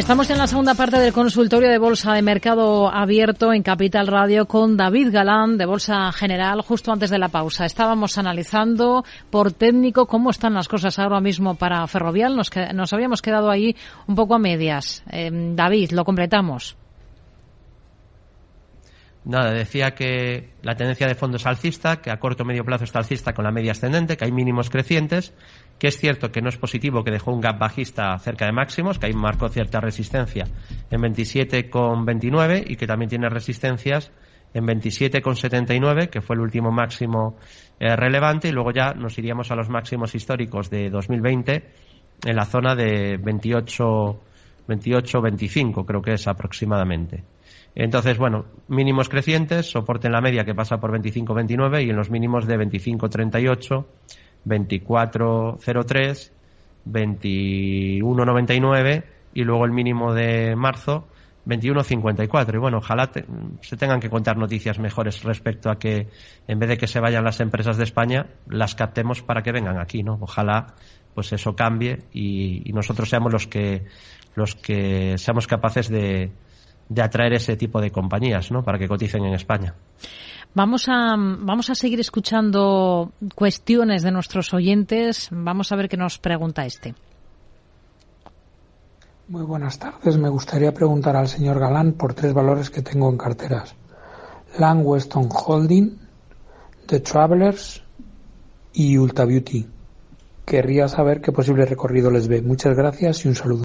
[0.00, 4.46] Estamos en la segunda parte del consultorio de Bolsa de Mercado Abierto en Capital Radio
[4.46, 7.66] con David Galán de Bolsa General justo antes de la pausa.
[7.66, 12.34] Estábamos analizando por técnico cómo están las cosas ahora mismo para Ferrovial.
[12.34, 15.04] Nos, nos habíamos quedado ahí un poco a medias.
[15.10, 16.79] Eh, David, lo completamos.
[19.30, 22.82] Nada, decía que la tendencia de fondo es alcista, que a corto o medio plazo
[22.82, 25.32] está alcista con la media ascendente, que hay mínimos crecientes,
[25.78, 28.98] que es cierto que no es positivo, que dejó un gap bajista cerca de máximos,
[28.98, 30.48] que ahí marcó cierta resistencia
[30.90, 34.10] en 27,29 y que también tiene resistencias
[34.52, 37.36] en 27,79, que fue el último máximo
[37.78, 41.70] eh, relevante, y luego ya nos iríamos a los máximos históricos de 2020
[42.24, 44.20] en la zona de 28,
[44.66, 47.22] 28, 25, creo que es aproximadamente.
[47.74, 52.10] Entonces, bueno, mínimos crecientes, soporte en la media que pasa por 25.29 y en los
[52.10, 53.86] mínimos de 25.38,
[54.46, 56.32] 24.03,
[56.86, 59.04] 21.99
[59.34, 61.06] y luego el mínimo de marzo
[61.46, 62.54] 21.54.
[62.54, 63.10] Y bueno, ojalá
[63.60, 66.08] se tengan que contar noticias mejores respecto a que
[66.48, 69.78] en vez de que se vayan las empresas de España, las captemos para que vengan
[69.78, 70.18] aquí, ¿no?
[70.20, 70.74] Ojalá
[71.14, 73.84] pues eso cambie y, y nosotros seamos los que
[74.36, 76.30] los que seamos capaces de,
[76.90, 78.62] de atraer ese tipo de compañías, ¿no?
[78.62, 79.74] Para que coticen en España.
[80.52, 85.28] Vamos a, vamos a seguir escuchando cuestiones de nuestros oyentes.
[85.30, 86.94] Vamos a ver qué nos pregunta este.
[89.28, 90.18] Muy buenas tardes.
[90.18, 93.76] Me gustaría preguntar al señor Galán por tres valores que tengo en carteras.
[94.58, 95.96] Lang Weston Holding,
[96.86, 97.84] The Travelers
[98.72, 99.64] y Ulta Beauty.
[100.44, 102.42] Querría saber qué posible recorrido les ve.
[102.42, 103.62] Muchas gracias y un saludo.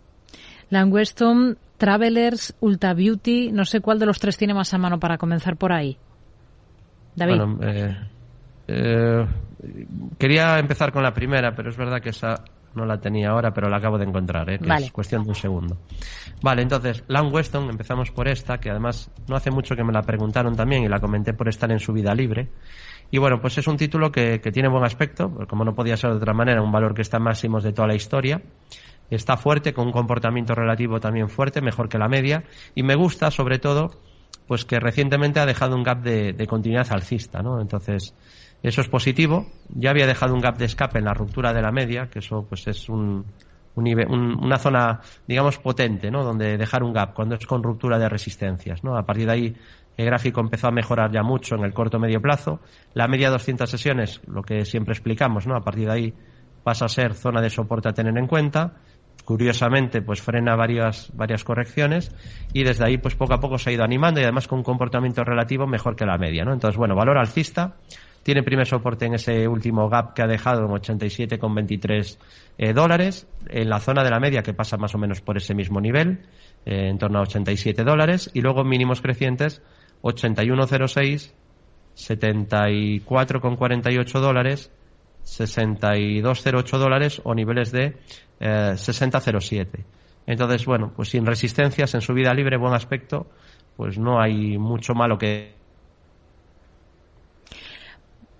[0.70, 5.18] Langweston, Travelers, Ulta Beauty, no sé cuál de los tres tiene más a mano para
[5.18, 5.98] comenzar por ahí.
[7.16, 7.38] David.
[7.38, 7.98] Bueno, eh,
[8.68, 9.26] eh,
[10.18, 12.36] quería empezar con la primera, pero es verdad que esa
[12.76, 14.60] no la tenía ahora, pero la acabo de encontrar, ¿eh?
[14.60, 15.78] que es cuestión de un segundo.
[16.42, 20.02] Vale, entonces, Lang Weston, empezamos por esta, que además no hace mucho que me la
[20.02, 22.50] preguntaron también y la comenté por estar en su vida libre.
[23.12, 26.12] Y bueno, pues es un título que, que tiene buen aspecto, como no podía ser
[26.12, 28.42] de otra manera, un valor que está máximos de toda la historia
[29.10, 32.44] está fuerte, con un comportamiento relativo también fuerte, mejor que la media,
[32.74, 33.92] y me gusta sobre todo
[34.48, 37.60] pues que recientemente ha dejado un gap de, continuidad alcista, ¿no?
[37.60, 38.14] Entonces,
[38.62, 39.48] Eso es positivo.
[39.70, 42.46] Ya había dejado un gap de escape en la ruptura de la media, que eso
[42.48, 43.26] pues es un,
[43.76, 46.24] una zona, digamos, potente, ¿no?
[46.24, 48.98] Donde dejar un gap cuando es con ruptura de resistencias, ¿no?
[48.98, 49.56] A partir de ahí
[49.98, 52.60] el gráfico empezó a mejorar ya mucho en el corto medio plazo.
[52.94, 55.56] La media de 200 sesiones, lo que siempre explicamos, ¿no?
[55.56, 56.14] A partir de ahí
[56.64, 58.74] pasa a ser zona de soporte a tener en cuenta.
[59.26, 62.12] Curiosamente, pues frena varias, varias correcciones
[62.54, 64.64] y desde ahí, pues poco a poco se ha ido animando y además con un
[64.64, 66.54] comportamiento relativo mejor que la media, ¿no?
[66.54, 67.76] Entonces, bueno, valor alcista
[68.26, 72.18] tiene primer soporte en ese último gap que ha dejado en 87,23
[72.58, 73.28] eh, dólares.
[73.48, 76.26] En la zona de la media, que pasa más o menos por ese mismo nivel,
[76.66, 78.32] eh, en torno a 87 dólares.
[78.34, 79.62] Y luego mínimos crecientes,
[80.02, 81.34] 81,06,
[81.96, 84.72] 74,48 dólares,
[85.26, 87.98] 62,08 dólares o niveles de
[88.40, 89.84] eh, 60,07.
[90.28, 93.28] Entonces, bueno, pues sin resistencias, en subida libre, buen aspecto,
[93.76, 95.54] pues no hay mucho malo que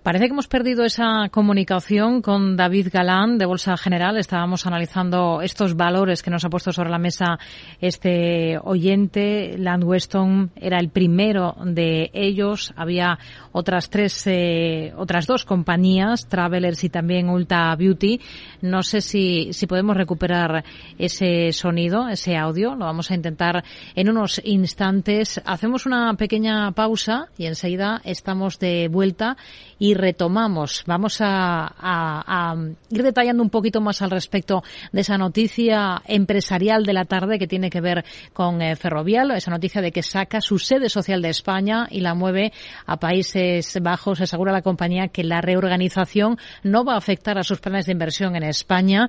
[0.06, 4.16] Parece que hemos perdido esa comunicación con David Galán de Bolsa General.
[4.16, 7.40] Estábamos analizando estos valores que nos ha puesto sobre la mesa
[7.80, 9.58] este oyente.
[9.58, 12.72] Land Weston era el primero de ellos.
[12.76, 13.18] Había
[13.50, 18.20] otras tres, eh, otras dos compañías, Travelers y también Ulta Beauty.
[18.62, 20.62] No sé si, si podemos recuperar
[20.98, 22.76] ese sonido, ese audio.
[22.76, 23.64] Lo vamos a intentar
[23.96, 25.42] en unos instantes.
[25.44, 29.36] Hacemos una pequeña pausa y enseguida estamos de vuelta
[29.80, 30.84] y retomamos.
[30.86, 32.54] Vamos a,
[32.90, 37.46] ir detallando un poquito más al respecto de esa noticia empresarial de la tarde que
[37.46, 41.30] tiene que ver con eh, Ferrovial, esa noticia de que saca su sede social de
[41.30, 42.52] España y la mueve
[42.86, 44.20] a Países Bajos.
[44.20, 48.36] Asegura la compañía que la reorganización no va a afectar a sus planes de inversión
[48.36, 49.08] en España.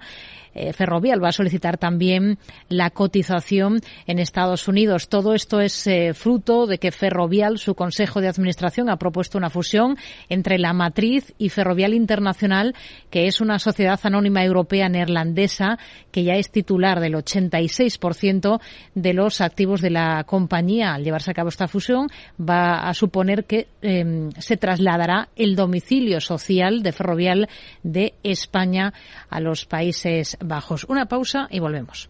[0.58, 5.08] Eh, Ferrovial va a solicitar también la cotización en Estados Unidos.
[5.08, 9.52] Todo esto es eh, fruto de que Ferrovial, su Consejo de Administración, ha propuesto una
[9.52, 9.98] fusión
[10.30, 12.74] entre la matriz y Ferrovial Internacional,
[13.10, 15.78] que es una sociedad anónima europea neerlandesa
[16.12, 18.60] que ya es titular del 86%
[18.96, 20.96] de los activos de la compañía.
[20.96, 22.08] Al llevarse a cabo esta fusión,
[22.40, 27.50] va a suponer que em, se trasladará el domicilio social de Ferrovial
[27.84, 28.94] de España
[29.30, 30.86] a los Países Bajos.
[30.88, 32.10] Una pausa y volvemos.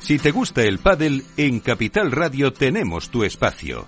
[0.00, 3.86] Si te gusta el pádel, en Capital Radio tenemos tu espacio.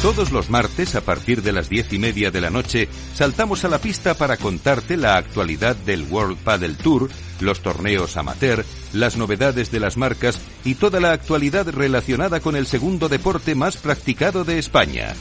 [0.00, 3.68] Todos los martes, a partir de las diez y media de la noche, saltamos a
[3.68, 9.70] la pista para contarte la actualidad del World Padel Tour, los torneos amateur, las novedades
[9.70, 14.58] de las marcas y toda la actualidad relacionada con el segundo deporte más practicado de
[14.58, 15.14] España.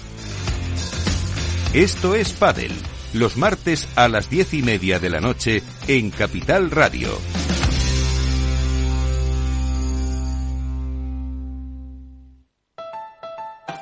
[1.74, 2.72] Esto es Padel
[3.14, 7.39] los martes a las diez y media de la noche en Capital Radio.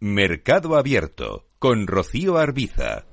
[0.00, 3.06] Mercado Abierto con Rocío Arbiza.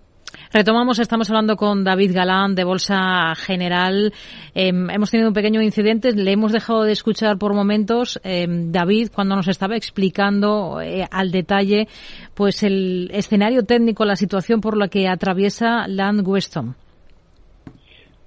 [0.52, 4.12] Retomamos, estamos hablando con David Galán de Bolsa General.
[4.54, 8.20] Em, hemos tenido un pequeño incidente, le hemos dejado de escuchar por momentos.
[8.26, 11.88] Em, David, cuando nos estaba explicando eh, al detalle,
[12.36, 16.76] pues el escenario técnico, la situación por la que atraviesa Land Weston.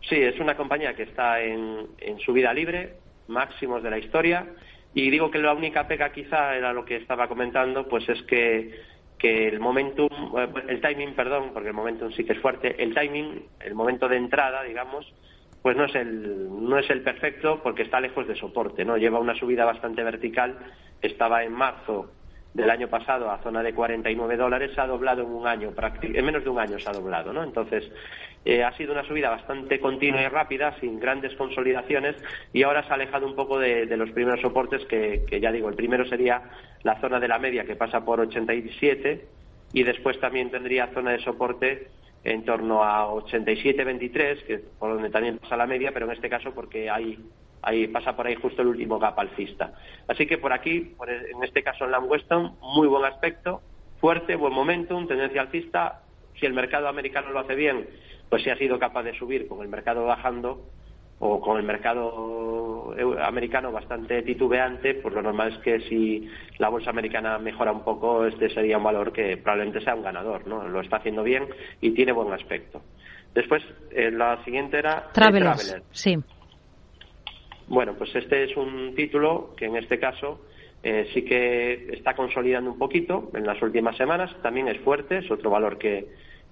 [0.09, 2.94] Sí, es una compañía que está en, en su vida libre,
[3.28, 4.46] máximos de la historia
[4.97, 8.80] y digo que la única pega quizá era lo que estaba comentando, pues es que,
[9.18, 12.94] que el momentum, eh, el timing, perdón, porque el momentum sí que es fuerte, el
[12.94, 15.05] timing, el momento de entrada, digamos,
[15.61, 18.97] pues no es el no es el perfecto porque está lejos de soporte, ¿no?
[18.97, 20.57] Lleva una subida bastante vertical,
[21.03, 22.12] estaba en marzo
[22.57, 26.24] del año pasado a zona de 49 dólares, se ha doblado en un año, en
[26.24, 27.44] menos de un año se ha doblado, ¿no?
[27.44, 27.84] Entonces,
[28.46, 32.16] eh, ha sido una subida bastante continua y rápida, sin grandes consolidaciones,
[32.54, 35.68] y ahora se ha alejado un poco de, los primeros soportes, que, que, ya digo,
[35.68, 36.42] el primero sería
[36.82, 39.26] la zona de la media, que pasa por 87,
[39.74, 41.88] y después también tendría zona de soporte
[42.24, 46.52] en torno a 87-23, que por donde también pasa la media, pero en este caso
[46.52, 47.18] porque hay,
[47.66, 49.72] hay, pasa por ahí justo el último gap alcista.
[50.06, 53.60] Así que por aquí, en este caso en Lamb Weston, muy buen aspecto,
[54.00, 56.02] fuerte, buen momentum, tendencia alcista.
[56.38, 57.88] Si el mercado americano lo hace bien,
[58.28, 60.62] pues si ha sido capaz de subir con el mercado bajando,
[61.18, 66.90] o con el mercado americano bastante titubeante, pues lo normal es que si la bolsa
[66.90, 70.68] americana mejora un poco, este sería un valor que probablemente sea un ganador, ¿no?
[70.68, 71.46] Lo está haciendo bien
[71.80, 72.82] y tiene buen aspecto.
[73.34, 75.82] Después, eh, la siguiente era eh, Traveler.
[75.90, 76.16] Sí.
[77.68, 80.40] Bueno, pues este es un título que en este caso
[80.82, 84.30] eh, sí que está consolidando un poquito en las últimas semanas.
[84.42, 86.06] También es fuerte, es otro valor que,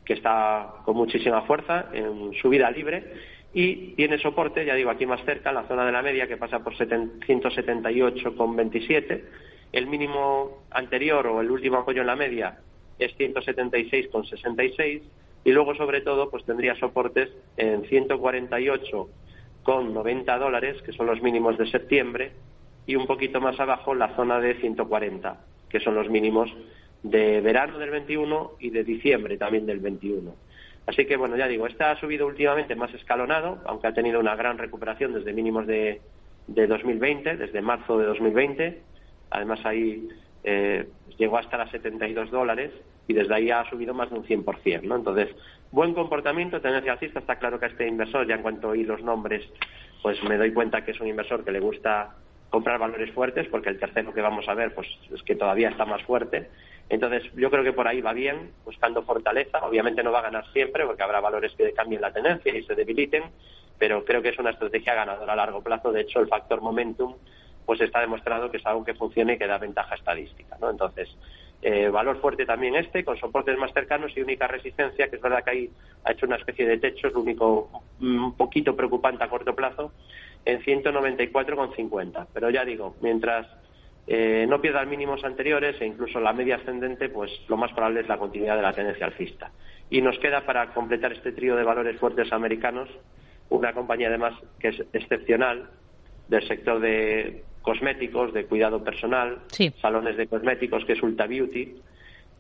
[0.04, 3.04] que está con muchísima fuerza en subida libre
[3.52, 6.36] y tiene soporte, ya digo, aquí más cerca, en la zona de la media, que
[6.36, 9.22] pasa por 178,27.
[9.70, 12.58] El mínimo anterior o el último apoyo en la media
[12.98, 15.02] es 176,66
[15.44, 17.84] y luego, sobre todo, pues tendría soportes en
[19.64, 22.32] 148,90 dólares, que son los mínimos de septiembre,
[22.86, 26.54] y un poquito más abajo la zona de 140, que son los mínimos
[27.02, 30.34] de verano del 21 y de diciembre también del 21.
[30.86, 34.36] Así que, bueno, ya digo, esta ha subido últimamente más escalonado, aunque ha tenido una
[34.36, 36.00] gran recuperación desde mínimos de,
[36.46, 38.82] de 2020, desde marzo de 2020.
[39.30, 40.06] Además, ahí
[40.44, 40.86] eh,
[41.16, 42.70] llegó hasta las 72 dólares
[43.06, 44.96] y desde ahí ha subido más de un 100%, ¿no?
[44.96, 45.28] Entonces,
[45.70, 47.18] buen comportamiento, tendencia alcista.
[47.18, 49.42] Está claro que a este inversor, ya en cuanto oí los nombres,
[50.02, 52.14] pues me doy cuenta que es un inversor que le gusta
[52.50, 55.84] comprar valores fuertes, porque el tercero que vamos a ver, pues es que todavía está
[55.84, 56.50] más fuerte.
[56.88, 59.58] Entonces, yo creo que por ahí va bien, buscando fortaleza.
[59.66, 62.74] Obviamente no va a ganar siempre, porque habrá valores que cambien la tendencia y se
[62.74, 63.24] debiliten,
[63.78, 65.90] pero creo que es una estrategia ganadora a largo plazo.
[65.90, 67.16] De hecho, el factor momentum
[67.66, 70.56] pues está demostrado que es algo que funciona y que da ventaja estadística.
[70.60, 70.70] ¿no?
[70.70, 71.08] Entonces,
[71.66, 75.42] eh, valor fuerte también este, con soportes más cercanos y única resistencia, que es verdad
[75.42, 75.70] que ahí
[76.04, 77.70] ha hecho una especie de techo, es lo único
[78.02, 79.90] un poquito preocupante a corto plazo,
[80.44, 82.26] en 194,50.
[82.34, 83.46] Pero ya digo, mientras
[84.06, 88.08] eh, no pierda mínimos anteriores e incluso la media ascendente, pues lo más probable es
[88.08, 89.50] la continuidad de la tendencia alcista.
[89.88, 92.90] Y nos queda para completar este trío de valores fuertes americanos
[93.48, 95.70] una compañía además que es excepcional
[96.28, 99.38] del sector de cosméticos, de cuidado personal,
[99.80, 101.76] salones de cosméticos, que es Ulta Beauty.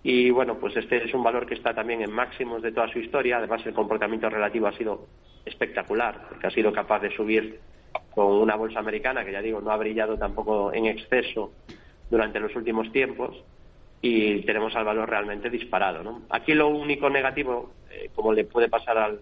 [0.02, 2.98] Y bueno, pues este es un valor que está también en máximos de toda su
[2.98, 3.38] historia.
[3.38, 5.06] Además, el comportamiento relativo ha sido
[5.46, 7.58] espectacular, porque ha sido capaz de subir
[8.10, 11.52] con una bolsa americana que ya digo no ha brillado tampoco en exceso
[12.10, 13.42] durante los últimos tiempos
[14.02, 16.02] y tenemos al valor realmente disparado.
[16.02, 16.22] ¿no?
[16.28, 19.20] Aquí lo único negativo, eh, como le puede pasar al,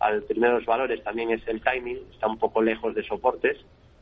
[0.00, 3.58] al primeros valores, también es el timing, está un poco lejos de soportes,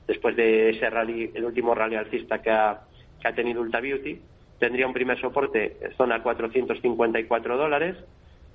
[0.07, 2.81] después de ese rally, el último rally alcista que ha,
[3.21, 4.21] que ha tenido Ulta Beauty,
[4.59, 7.97] tendría un primer soporte zona 454 dólares,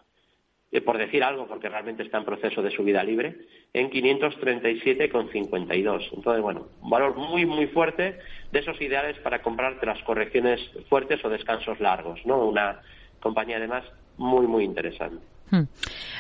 [0.72, 3.38] eh, por decir algo, porque realmente está en proceso de subida libre,
[3.74, 6.10] en 537,52.
[6.14, 8.20] Entonces, bueno, un valor muy, muy fuerte
[8.52, 12.46] de esos ideales para comprar tras correcciones fuertes o descansos largos, ¿no?
[12.46, 12.82] Una
[13.22, 13.86] compañía, además,
[14.18, 15.24] muy, muy interesante.
[15.50, 15.64] Hmm.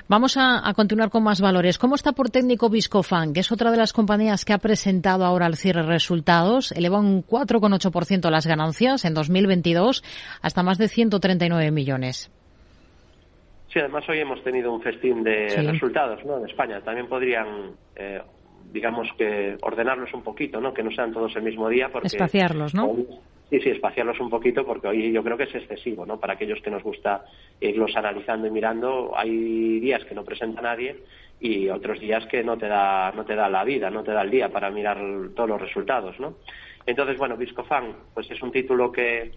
[0.07, 1.77] Vamos a, continuar con más valores.
[1.77, 5.45] ¿Cómo está por técnico Viscofan, que es otra de las compañías que ha presentado ahora
[5.45, 6.71] al cierre resultados?
[6.71, 10.03] Eleva un 4,8% las ganancias en 2022
[10.41, 12.31] hasta más de 139 millones.
[13.71, 16.37] Sí, además hoy hemos tenido un festín de resultados ¿no?
[16.37, 16.79] en España.
[16.81, 18.21] También podrían, eh,
[18.71, 20.73] digamos que, ordenarlos un poquito, ¿no?
[20.73, 21.89] que no sean todos el mismo día.
[21.89, 22.95] Porque, espaciarlos, ¿no?
[23.49, 26.19] sí, sí, espaciarlos un poquito porque hoy yo creo que es excesivo, ¿no?
[26.19, 27.25] Para aquellos que nos gusta
[27.61, 30.97] irlos analizando y mirando, hay días que no presenta nadie
[31.39, 34.23] y otros días que no te da no te da la vida, no te da
[34.23, 34.97] el día para mirar
[35.35, 36.35] todos los resultados, ¿no?
[36.85, 39.31] Entonces, bueno, Viscofan, pues es un título que,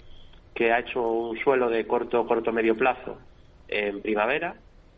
[0.54, 3.18] que ha hecho un suelo de corto corto medio plazo
[3.68, 4.54] en primavera.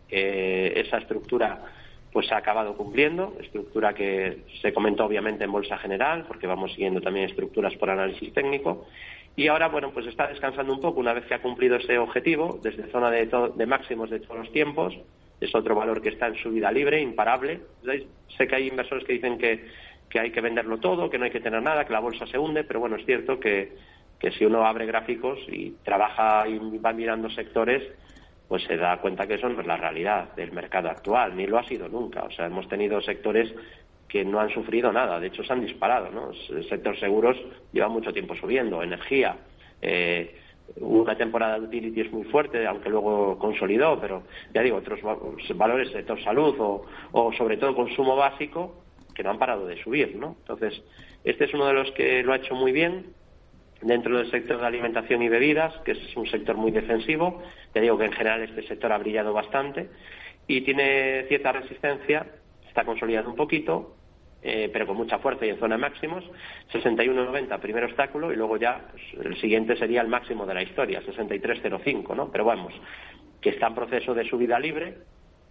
[0.09, 1.59] esa estructura
[2.13, 7.01] pues ha acabado cumpliendo, estructura que se comentó obviamente en Bolsa General, porque vamos siguiendo
[7.01, 8.87] también estructuras por análisis técnico.
[9.35, 12.61] Y ahora, bueno, pues está descansando un poco una vez que ha cumplido ese objetivo,
[12.63, 14.95] desde zona de, de máximos de todos los tiempos.
[15.41, 17.61] Es otro valor que está en subida libre, imparable.
[18.37, 19.67] Sé que hay inversores que dicen que,
[20.11, 22.39] que hay que venderlo todo, que no hay que tener nada, que la bolsa se
[22.39, 23.73] hunde, pero bueno, es cierto que,
[24.21, 27.83] que si uno abre gráficos y trabaja y va mirando sectores,
[28.49, 31.59] pues se da cuenta que eso no es la realidad del mercado actual, ni lo
[31.59, 32.23] ha sido nunca.
[32.25, 33.53] O sea, hemos tenido sectores
[34.09, 36.33] que no han sufrido nada, de hecho se han disparado, ¿no?
[36.55, 37.37] El sector seguros
[37.73, 39.37] lleva mucho tiempo subiendo, energía,
[39.81, 40.37] eh,
[40.77, 44.23] una temporada de utilities muy fuerte, aunque luego consolidó, pero
[44.53, 45.01] ya digo, otros
[45.55, 48.83] valores, sector salud o, o sobre todo consumo básico,
[49.15, 50.37] que no han parado de subir, ¿no?
[50.41, 50.83] Entonces,
[51.25, 53.15] este es uno de los que lo ha hecho muy bien
[53.83, 57.43] dentro del sector de alimentación y bebidas, que es un sector muy defensivo.
[57.75, 59.91] Ya digo que en general este sector ha brillado bastante
[60.47, 62.27] y tiene cierta resistencia,
[62.69, 63.97] está consolidado un poquito,
[64.43, 66.25] eh, pero con mucha fuerza y en zona de máximos.
[66.73, 71.03] 61.90, primer obstáculo, y luego ya pues, el siguiente sería el máximo de la historia,
[71.03, 72.31] 63.05, ¿no?
[72.31, 72.73] Pero vamos,
[73.41, 74.99] que está en proceso de subida libre.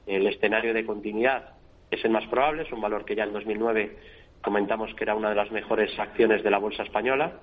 [0.07, 1.53] El escenario de continuidad
[1.91, 3.97] es el más probable, es un valor que ya en 2009
[4.41, 7.41] comentamos que era una de las mejores acciones de la bolsa española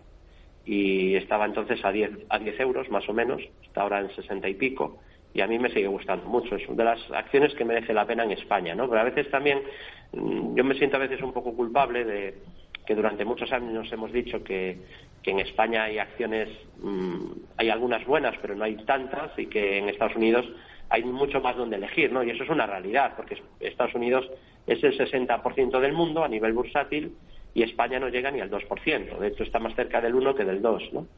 [0.64, 4.48] y estaba entonces a 10, a 10 euros más o menos, está ahora en 60
[4.48, 5.00] y pico
[5.34, 6.56] y a mí me sigue gustando mucho.
[6.56, 8.88] Es una de las acciones que merece la pena en España, ¿no?
[8.88, 9.62] Pero a veces también
[10.12, 12.34] mm, yo me siento a veces un poco culpable de
[12.86, 14.78] que durante muchos años nos hemos dicho que,
[15.22, 16.48] que en España hay acciones,
[16.80, 20.46] mm, hay algunas buenas, pero no hay tantas y que en Estados Unidos
[20.88, 22.22] hay mucho más donde elegir, ¿no?
[22.24, 24.28] Y eso es una realidad, porque Estados Unidos
[24.66, 27.12] es el 60% del mundo a nivel bursátil
[27.58, 29.18] y España no llega ni al 2%.
[29.18, 31.08] De hecho, está más cerca del 1 que del 2, ¿no?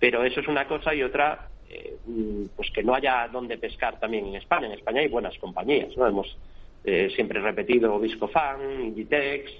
[0.00, 1.96] Pero eso es una cosa y otra, eh,
[2.56, 4.66] pues que no haya donde pescar también en España.
[4.66, 6.08] En España hay buenas compañías, ¿no?
[6.08, 6.36] Hemos
[6.84, 9.52] eh, siempre repetido Viscofan, Inditex,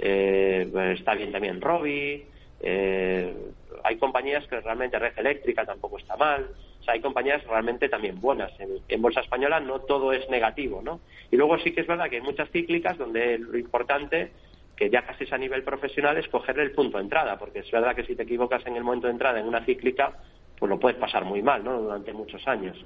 [0.00, 2.24] eh, está bien también Robi,
[2.60, 6.44] hay compañías que realmente Red Eléctrica tampoco está mal
[6.88, 8.50] hay compañías realmente también buenas.
[8.88, 11.00] En, Bolsa Española no todo es negativo, ¿no?
[11.30, 14.32] Y luego sí que es verdad que hay muchas cíclicas donde lo importante,
[14.78, 17.70] que ya casi es a nivel profesional, es cogerle el punto de entrada, porque es
[17.70, 20.12] verdad que si te equivocas en el momento de entrada en una cíclica,
[20.56, 21.82] pues lo puedes pasar muy mal, ¿no?
[21.82, 22.76] Durante muchos años.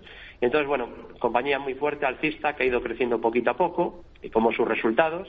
[0.40, 0.88] entonces, bueno,
[1.18, 5.28] compañía muy fuerte, alcista, que ha ido creciendo poquito a poco, y como sus resultados,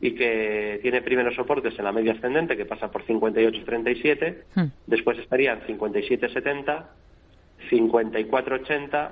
[0.00, 4.64] y que tiene primeros soportes en la media ascendente, que pasa por 58.37, hmm.
[4.86, 6.86] después estaría en 57.70,
[7.70, 9.10] 54,80,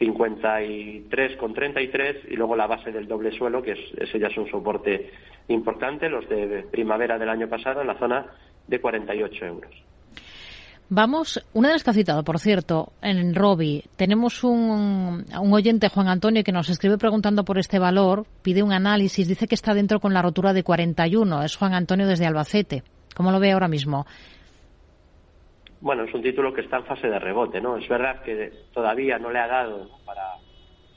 [0.00, 5.10] 53,33 y luego la base del doble suelo, que es, ese ya es un soporte
[5.48, 8.26] importante, los de primavera del año pasado en la zona
[8.66, 9.70] de 48 euros.
[10.88, 15.88] Vamos, una de las que ha citado, por cierto, en Robi, tenemos un, un, oyente,
[15.88, 19.72] Juan Antonio, que nos escribe preguntando por este valor, pide un análisis, dice que está
[19.72, 22.82] dentro con la rotura de 41, es Juan Antonio desde Albacete.
[23.14, 24.04] ¿Cómo lo ve ahora mismo?
[25.82, 27.76] bueno, es un título que está en fase de rebote, ¿no?
[27.76, 30.36] Es verdad que todavía no le ha dado para,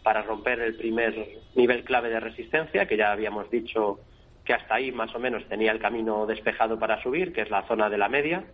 [0.04, 4.00] para romper el primer nivel clave de resistencia, que ya habíamos dicho
[4.46, 7.68] que hasta ahí más o menos tenía el camino despejado para subir, que es la
[7.68, 8.46] zona de la media,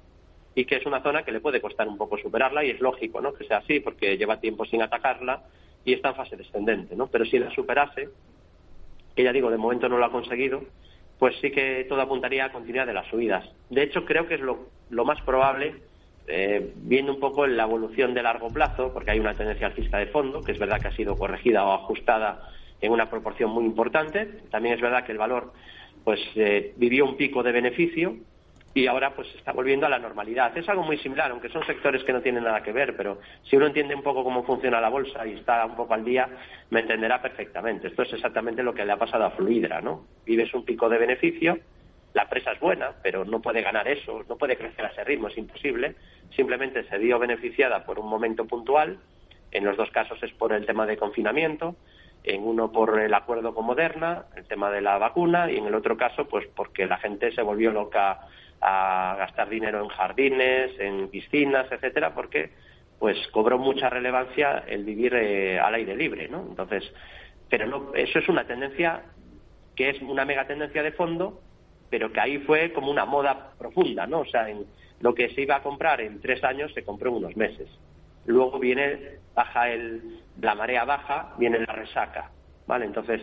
[0.56, 3.22] y que es una zona que le puede costar un poco superarla, y es lógico,
[3.22, 3.34] ¿no?
[3.34, 5.44] Que sea así, porque lleva tiempo sin atacarla
[5.84, 7.08] y está en fase descendente, ¿no?
[7.08, 8.10] Pero si la superase,
[9.16, 10.64] que ya digo, de momento no lo ha conseguido,
[11.20, 13.48] pues sí que todo apuntaría a continuidad de las subidas.
[13.70, 15.76] De hecho, creo que es lo, lo más probable
[16.28, 20.08] eh, viendo un poco la evolución de largo plazo, porque hay una tendencia alcista de
[20.08, 24.26] fondo, que es verdad que ha sido corregida o ajustada en una proporción muy importante.
[24.50, 25.54] También es verdad que el valor
[26.04, 28.18] pues eh, vivió un pico de beneficio
[28.74, 30.58] y ahora pues está volviendo a la normalidad.
[30.58, 33.58] Es algo muy similar, aunque son sectores que no tienen nada que ver, pero si
[33.58, 36.30] uno entiende un poco cómo funciona la bolsa y está un poco al día,
[36.70, 37.88] me entenderá perfectamente.
[37.88, 40.06] Esto es exactamente lo que le ha pasado a Fluidra, ¿no?
[40.26, 41.60] Vives un pico de beneficio,
[42.14, 45.28] la empresa es buena, pero no puede ganar eso, no puede crecer a ese ritmo,
[45.28, 45.96] es imposible.
[46.36, 49.00] Simplemente se dio beneficiada por un momento puntual.
[49.52, 51.76] En los dos casos es por el tema de confinamiento,
[52.24, 55.76] en uno por el acuerdo con Moderna, el tema de la vacuna, y en el
[55.76, 58.20] otro caso, pues porque la gente se volvió loca
[58.62, 62.52] a gastar dinero en jardines, en piscinas, etcétera, porque
[63.00, 66.46] pues cobró mucha relevancia el vivir eh, al aire libre, ¿no?
[66.48, 66.84] Entonces,
[67.50, 69.02] pero no, eso es una tendencia
[69.76, 71.42] que es una mega tendencia de fondo
[71.92, 74.22] pero que ahí fue como una moda profunda, ¿no?
[74.22, 74.66] O sea, en
[75.02, 77.68] lo que se iba a comprar en tres años se compró en unos meses.
[78.26, 82.32] Luego viene, baja el, la marea baja, viene la resaca,
[82.68, 82.86] ¿vale?
[82.86, 83.22] Entonces,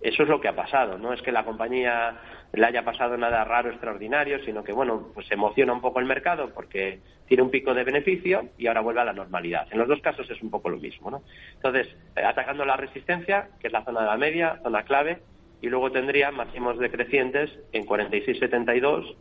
[0.00, 2.18] eso es lo que ha pasado, no es que la compañía
[2.52, 6.06] le haya pasado nada raro, extraordinario, sino que, bueno, pues se emociona un poco el
[6.06, 9.68] mercado porque tiene un pico de beneficio y ahora vuelve a la normalidad.
[9.70, 11.22] En los dos casos es un poco lo mismo, ¿no?
[11.54, 15.18] Entonces, eh, atacando la resistencia, que es la zona de la media, zona clave,
[15.60, 19.16] y luego tendría máximos decrecientes en 46,72,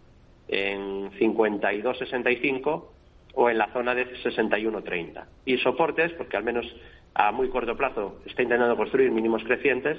[0.48, 2.86] en 52,65
[3.34, 5.26] o en la zona de 61,30.
[5.46, 6.66] Y soportes, porque al menos
[7.14, 9.98] a muy corto plazo está intentando construir mínimos crecientes,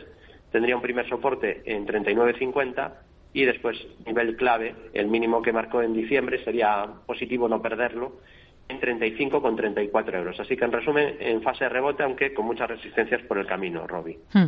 [0.51, 2.93] tendría un primer soporte en 39,50
[3.33, 3.77] y después
[4.07, 8.15] nivel clave, el mínimo que marcó en diciembre sería positivo no perderlo
[8.71, 10.39] en 35 con 34 euros.
[10.41, 13.87] Así que, en resumen, en fase de rebote, aunque con muchas resistencias por el camino,
[13.87, 14.19] Robbie.
[14.33, 14.47] Hmm.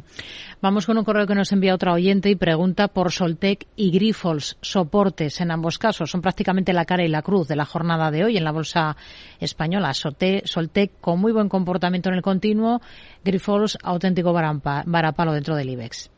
[0.60, 4.58] Vamos con un correo que nos envía otra oyente y pregunta por Soltec y Grifols,
[4.60, 6.10] soportes en ambos casos.
[6.10, 8.96] Son prácticamente la cara y la cruz de la jornada de hoy en la bolsa
[9.40, 9.92] española.
[9.94, 12.80] Soltec con muy buen comportamiento en el continuo,
[13.24, 16.10] Grifols auténtico varapalo dentro del IBEX.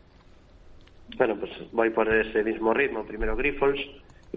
[1.17, 3.05] Bueno, pues voy por ese mismo ritmo.
[3.05, 3.81] Primero Grifols,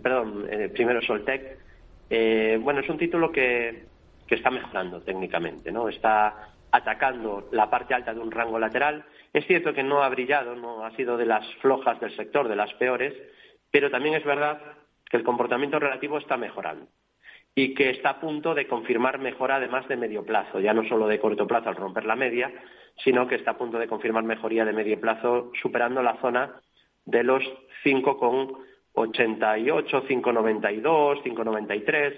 [0.02, 1.67] perdón, eh, primero Soltec
[2.10, 3.86] eh, bueno, es un título que,
[4.28, 5.90] que está mejorando técnicamente, ¿no?
[5.90, 9.06] Está atacando la parte alta de un rango lateral.
[9.34, 12.56] Es cierto que no ha brillado, no ha sido de las flojas del sector, de
[12.56, 13.14] las peores,
[13.72, 14.62] pero también es verdad
[15.10, 16.88] que el comportamiento relativo está mejorando
[17.56, 21.08] y que está a punto de confirmar mejora además de medio plazo, ya no solo
[21.08, 22.52] de corto plazo al romper la media,
[23.04, 26.62] sino que está a punto de confirmar mejoría de medio plazo superando la zona
[27.06, 27.44] de los
[27.84, 28.58] 5,1
[28.98, 32.14] 88, 592, 593.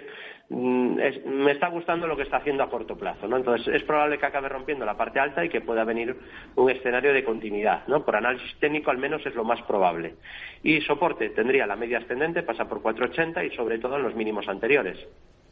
[0.49, 3.37] me está gustando lo que está haciendo a corto plazo, ¿no?
[3.37, 6.15] Entonces es probable que acabe rompiendo la parte alta y que pueda venir
[6.55, 8.05] un escenario de continuidad, ¿no?
[8.05, 10.15] Por análisis técnico al menos es lo más probable.
[10.63, 14.47] Y soporte tendría la media ascendente, pasa por 480 y sobre todo en los mínimos
[14.47, 14.97] anteriores,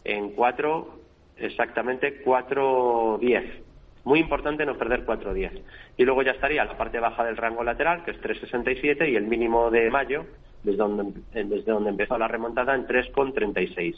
[0.05, 0.99] en 4
[1.39, 3.67] exactamente 410.
[4.05, 5.61] Muy importante no perder 410.
[5.97, 9.27] Y luego ya estaría la parte baja del rango lateral, que es 367 y el
[9.27, 10.25] mínimo de mayo
[10.67, 13.95] desde donde, eh, desde donde empezó la remontada en 3,36.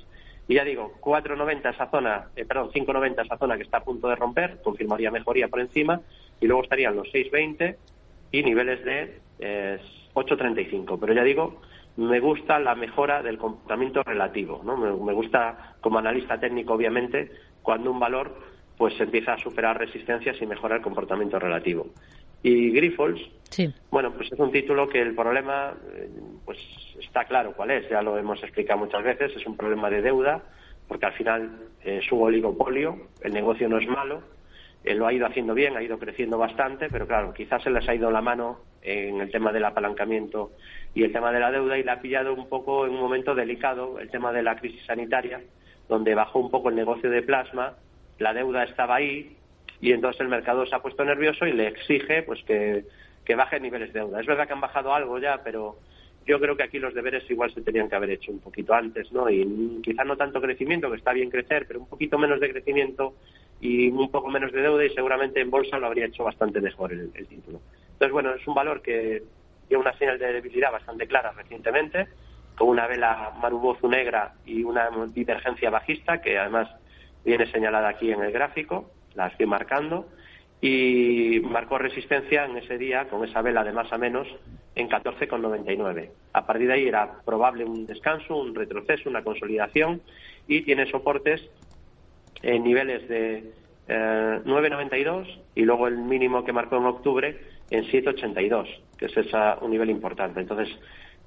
[0.47, 4.07] Y ya digo, 4,90 esa zona, eh, perdón, 5,90 esa zona que está a punto
[4.07, 6.01] de romper, confirmaría mejoría por encima,
[6.39, 7.75] y luego estarían los 6,20
[8.31, 9.19] y niveles de
[10.13, 10.99] 8,35.
[10.99, 11.61] Pero ya digo,
[11.97, 14.77] me gusta la mejora del comportamiento relativo, ¿no?
[14.77, 18.35] Me, me, gusta, como analista técnico, obviamente, cuando un valor
[18.77, 21.87] pues empieza a superar resistencias y mejora el comportamiento relativo.
[22.41, 23.21] Y Grifols,
[23.91, 26.09] bueno, pues es un título que el problema, eh,
[26.45, 26.57] pues
[26.99, 30.43] está claro cuál es, ya lo hemos explicado muchas veces, es un problema de deuda,
[30.87, 31.49] porque al final
[31.83, 34.21] eh, es un oligopolio, el negocio no es malo,
[34.83, 37.87] él lo ha ido haciendo bien, ha ido creciendo bastante, pero claro, quizás se les
[37.89, 40.51] ha ido la mano en el tema del apalancamiento
[40.93, 43.35] y el tema de la deuda y le ha pillado un poco en un momento
[43.35, 45.41] delicado el tema de la crisis sanitaria,
[45.89, 47.73] donde bajó un poco el negocio de plasma,
[48.19, 49.35] la deuda estaba ahí,
[49.81, 52.85] y entonces el mercado se ha puesto nervioso y le exige pues que,
[53.25, 54.19] que baje niveles de deuda.
[54.19, 55.77] Es verdad que han bajado algo ya, pero
[56.25, 59.11] yo creo que aquí los deberes igual se tenían que haber hecho un poquito antes,
[59.11, 59.29] ¿no?
[59.29, 63.15] Y quizás no tanto crecimiento, que está bien crecer, pero un poquito menos de crecimiento
[63.61, 66.93] y un poco menos de deuda y seguramente en bolsa lo habría hecho bastante mejor
[66.93, 67.61] el, título.
[67.93, 69.23] Entonces, bueno, es un valor que
[69.67, 72.07] tiene una señal de debilidad bastante clara recientemente,
[72.55, 76.69] con una vela marubozu negra y una divergencia bajista que además
[77.23, 80.07] viene señalada aquí en el gráfico la estoy marcando,
[80.61, 84.27] y marcó resistencia en ese día con esa vela de más a menos
[84.75, 86.09] en 14,99.
[86.33, 90.01] A partir de ahí era probable un descanso, un retroceso, una consolidación
[90.47, 91.41] y tiene soportes
[92.41, 93.53] en niveles de
[93.87, 97.39] 9,92 eh, y luego el mínimo que marcó en octubre
[97.69, 98.67] en 7,82,
[98.97, 100.41] que es esa, un nivel importante.
[100.41, 100.69] Entonces,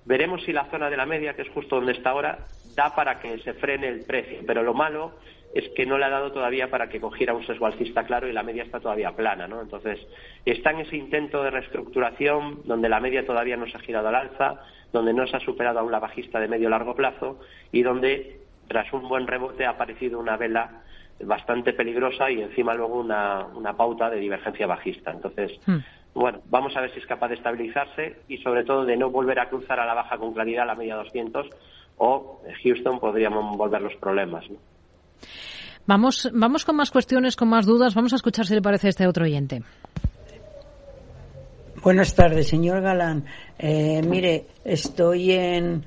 [0.04, 3.20] veremos si la zona de la media, que es justo donde está ahora, da para
[3.20, 4.40] que se frene el precio.
[4.46, 5.12] Pero lo malo
[5.54, 8.32] es que no le ha dado todavía para que cogiera un sesgo alcista claro y
[8.32, 9.60] la media está todavía plana, ¿no?
[9.60, 10.00] Entonces,
[10.46, 14.14] está en ese intento de reestructuración donde la media todavía no se ha girado al
[14.14, 14.60] alza,
[14.92, 17.38] donde no se ha superado aún la bajista de medio largo plazo
[17.70, 20.82] y donde, tras un buen rebote, ha aparecido una vela
[21.22, 25.10] bastante peligrosa y encima luego una, una pauta de divergencia bajista.
[25.10, 25.78] Entonces, hmm.
[26.14, 29.38] bueno, vamos a ver si es capaz de estabilizarse y sobre todo de no volver
[29.38, 31.48] a cruzar a la baja con claridad la media 200
[31.98, 34.56] o Houston podríamos volver los problemas, ¿no?
[35.86, 37.94] Vamos, vamos con más cuestiones, con más dudas.
[37.94, 39.62] Vamos a escuchar si le parece este otro oyente.
[41.82, 43.24] Buenas tardes, señor Galán.
[43.58, 45.84] Eh, mire, estoy en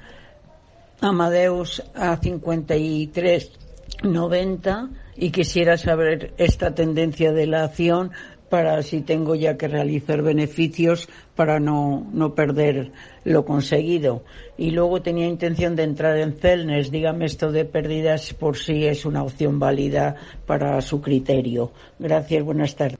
[1.00, 8.12] Amadeus a 53.90 y quisiera saber esta tendencia de la acción
[8.50, 12.92] para si tengo ya que realizar beneficios para no, no perder
[13.24, 14.24] lo conseguido.
[14.58, 16.92] Y luego tenía intención de entrar en Celnes.
[16.92, 20.16] Dígame esto de pérdidas por si es una opción válida
[20.46, 21.72] para su criterio.
[22.00, 23.00] Gracias, buenas tardes.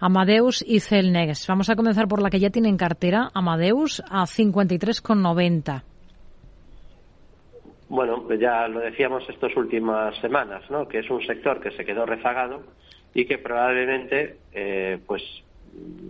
[0.00, 1.46] Amadeus y Celnex.
[1.48, 3.30] Vamos a comenzar por la que ya tiene en cartera.
[3.34, 5.82] Amadeus a 53,90.
[7.88, 10.86] Bueno, pues ya lo decíamos estas últimas semanas, ¿no?
[10.86, 12.62] Que es un sector que se quedó rezagado
[13.14, 15.22] y que probablemente eh, pues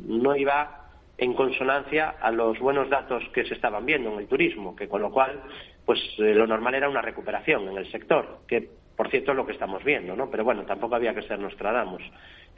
[0.07, 0.89] no iba
[1.19, 5.03] en consonancia a los buenos datos que se estaban viendo en el turismo, que con
[5.03, 5.43] lo cual
[5.85, 9.45] pues eh, lo normal era una recuperación en el sector, que por cierto es lo
[9.45, 10.31] que estamos viendo, ¿no?
[10.31, 12.03] Pero bueno, tampoco había que ser Nostradamus.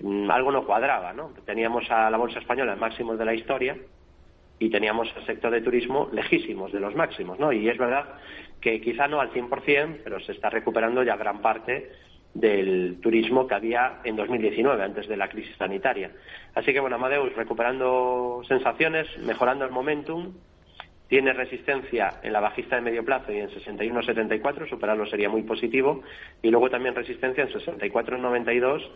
[0.03, 1.33] Mm, algo no cuadraba, ¿no?
[1.45, 3.77] Teníamos a la bolsa española en máximos de la historia
[4.59, 7.53] y teníamos el sector de turismo lejísimos de los máximos, ¿no?
[7.53, 8.15] Y es verdad
[8.61, 11.91] que quizá no al 100%, pero se está recuperando ya gran parte
[12.35, 16.11] del turismo que había en 2019, antes de la crisis sanitaria.
[16.55, 20.35] Así que, bueno, Amadeus recuperando sensaciones, mejorando el momentum,
[21.09, 26.03] tiene resistencia en la bajista de medio plazo y en 61,74, superarlo sería muy positivo,
[26.41, 28.89] y luego también resistencia en 64,92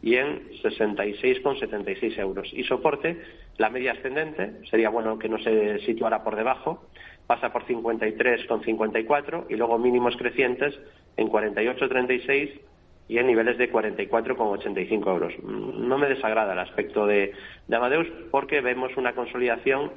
[0.00, 2.48] y en 66,76 euros.
[2.54, 3.20] Y soporte,
[3.58, 6.88] la media ascendente, sería bueno que no se situara por debajo,
[7.26, 10.78] pasa por 53,54 y luego mínimos crecientes
[11.18, 12.60] en 48,36
[13.08, 15.32] y en niveles de 44,85 euros.
[15.42, 17.32] No me desagrada el aspecto de,
[17.66, 19.92] de Amadeus porque vemos una consolidación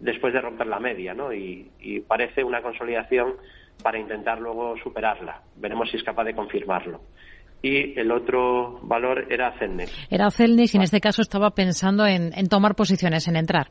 [0.00, 1.32] después de romper la media, ¿no?
[1.32, 1.70] Y,
[2.08, 3.34] parece una consolidación
[3.82, 5.42] para intentar luego superarla.
[5.56, 7.00] Veremos si es capaz de confirmarlo.
[7.62, 10.08] Y el otro valor era Celnex.
[10.10, 13.68] Era Celnex y en este caso estaba pensando en, tomar posiciones, en entrar.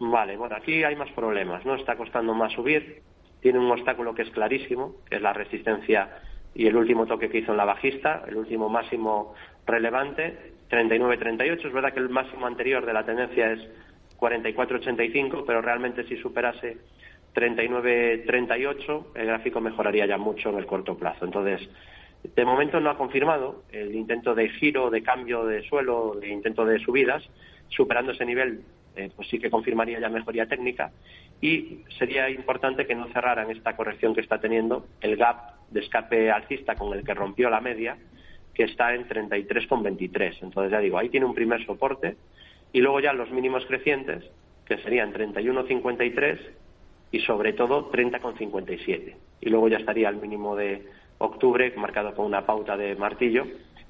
[0.00, 1.74] Vale, bueno, aquí hay más problemas, ¿no?
[1.74, 3.02] Está costando más subir.
[3.40, 6.08] Tiene un obstáculo que es clarísimo, que es la resistencia
[6.54, 9.34] y el último toque que hizo en la bajista, el último máximo
[9.66, 11.66] relevante, 39.38.
[11.66, 13.60] Es verdad que el máximo anterior de la tendencia es
[14.18, 16.78] 44.85, pero realmente si superase
[17.34, 21.24] 39.38, el gráfico mejoraría ya mucho en el corto plazo.
[21.24, 21.68] Entonces,
[22.22, 26.64] de momento no ha confirmado el intento de giro, de cambio de suelo, de intento
[26.64, 27.22] de subidas.
[27.68, 28.62] Superando ese nivel,
[28.98, 30.90] eh, pues sí que confirmaría ya mejoría técnica.
[31.40, 36.30] Y sería importante que no cerraran esta corrección que está teniendo el gap de escape
[36.30, 37.96] alcista con el que rompió la media,
[38.52, 40.38] que está en 33,23.
[40.42, 42.16] Entonces, ya digo, ahí tiene un primer soporte
[42.72, 44.24] y luego ya los mínimos crecientes,
[44.66, 46.38] que serían 31,53
[47.12, 49.14] y sobre todo 30,57.
[49.40, 50.86] Y luego ya estaría el mínimo de
[51.18, 53.46] octubre, marcado con una pauta de martillo,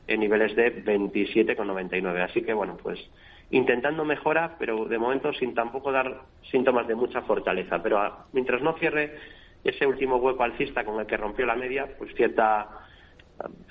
[0.06, 2.24] en niveles de 27,99.
[2.24, 2.98] Así que, bueno, pues
[3.50, 7.82] intentando mejora, pero de momento sin tampoco dar síntomas de mucha fortaleza.
[7.82, 9.16] Pero mientras no cierre
[9.64, 12.68] ese último hueco alcista con el que rompió la media, pues cierta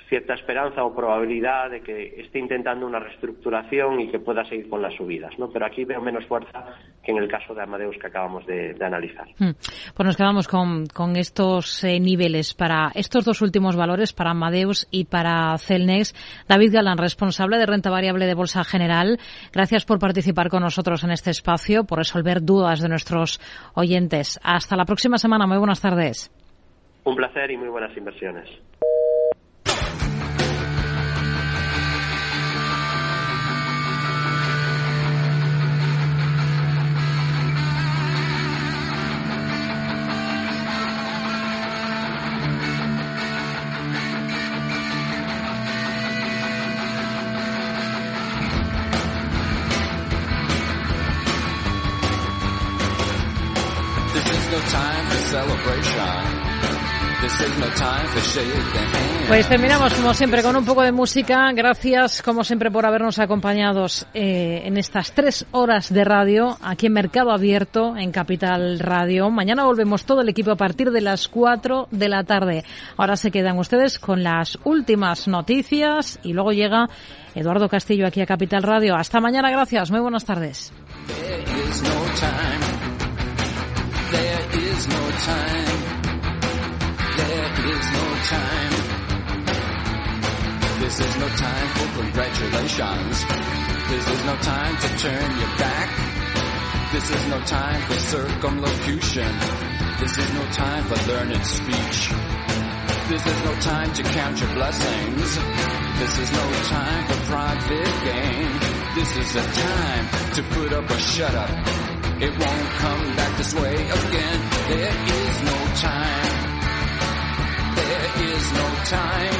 [0.09, 4.81] cierta esperanza o probabilidad de que esté intentando una reestructuración y que pueda seguir con
[4.81, 5.49] las subidas, ¿no?
[5.49, 6.65] Pero aquí veo menos fuerza
[7.03, 9.27] que en el caso de Amadeus que acabamos de, analizar.
[9.37, 9.51] Hmm.
[9.95, 14.87] Pues nos quedamos con, con estos eh, niveles para estos dos últimos valores, para Amadeus
[14.91, 16.13] y para Celnex.
[16.47, 19.17] David Galán, responsable de renta variable de Bolsa General,
[19.51, 23.41] gracias por participar con nosotros en este espacio, por resolver dudas de nuestros
[23.75, 24.39] oyentes.
[24.43, 25.47] Hasta la próxima semana.
[25.47, 26.31] Muy buenas tardes.
[27.03, 28.49] Un placer y muy buenas inversiones.
[59.27, 61.51] Pues terminamos como siempre con un poco de música.
[61.51, 66.93] Gracias como siempre por habernos acompañado eh, en estas tres horas de radio aquí en
[66.93, 69.29] Mercado Abierto en Capital Radio.
[69.29, 72.63] Mañana volvemos todo el equipo a partir de las cuatro de la tarde.
[72.95, 76.87] Ahora se quedan ustedes con las últimas noticias y luego llega
[77.35, 78.95] Eduardo Castillo aquí a Capital Radio.
[78.95, 79.91] Hasta mañana, gracias.
[79.91, 80.71] Muy buenas tardes.
[88.27, 88.71] Time.
[90.83, 93.15] This is no time for congratulations.
[93.87, 95.89] This is no time to turn your back.
[96.91, 99.31] This is no time for circumlocution.
[99.99, 101.99] This is no time for learned speech.
[103.07, 105.29] This is no time to count your blessings.
[105.99, 108.49] This is no time for private gain.
[108.95, 110.05] This is a time
[110.35, 111.49] to put up or shut up.
[112.19, 114.39] It won't come back this way again.
[114.67, 116.56] There is no time
[118.37, 119.39] is no time.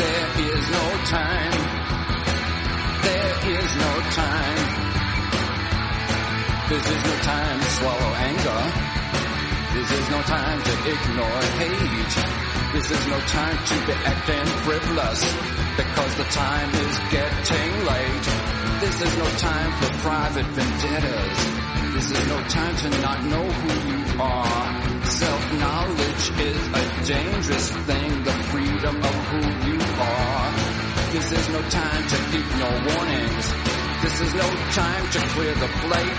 [0.00, 0.86] There is no
[1.16, 1.56] time.
[3.08, 3.92] There is no
[4.22, 4.64] time.
[6.68, 8.62] This is no time to swallow anger.
[9.76, 12.14] This is no time to ignore hate.
[12.74, 15.22] This is no time to be acting frivolous
[15.80, 18.26] because the time is getting late.
[18.84, 21.38] This is no time for private vendettas.
[21.94, 24.97] This is no time to not know who you are.
[25.08, 30.52] Self-knowledge is a dangerous thing, the freedom of who you are.
[31.12, 33.46] This is no time to ignore warnings.
[34.02, 36.18] This is no time to clear the plate.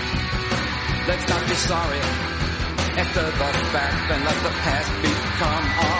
[1.06, 2.02] Let's not be sorry
[2.98, 5.99] after the fact and let the past become our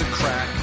[0.00, 0.57] a crack.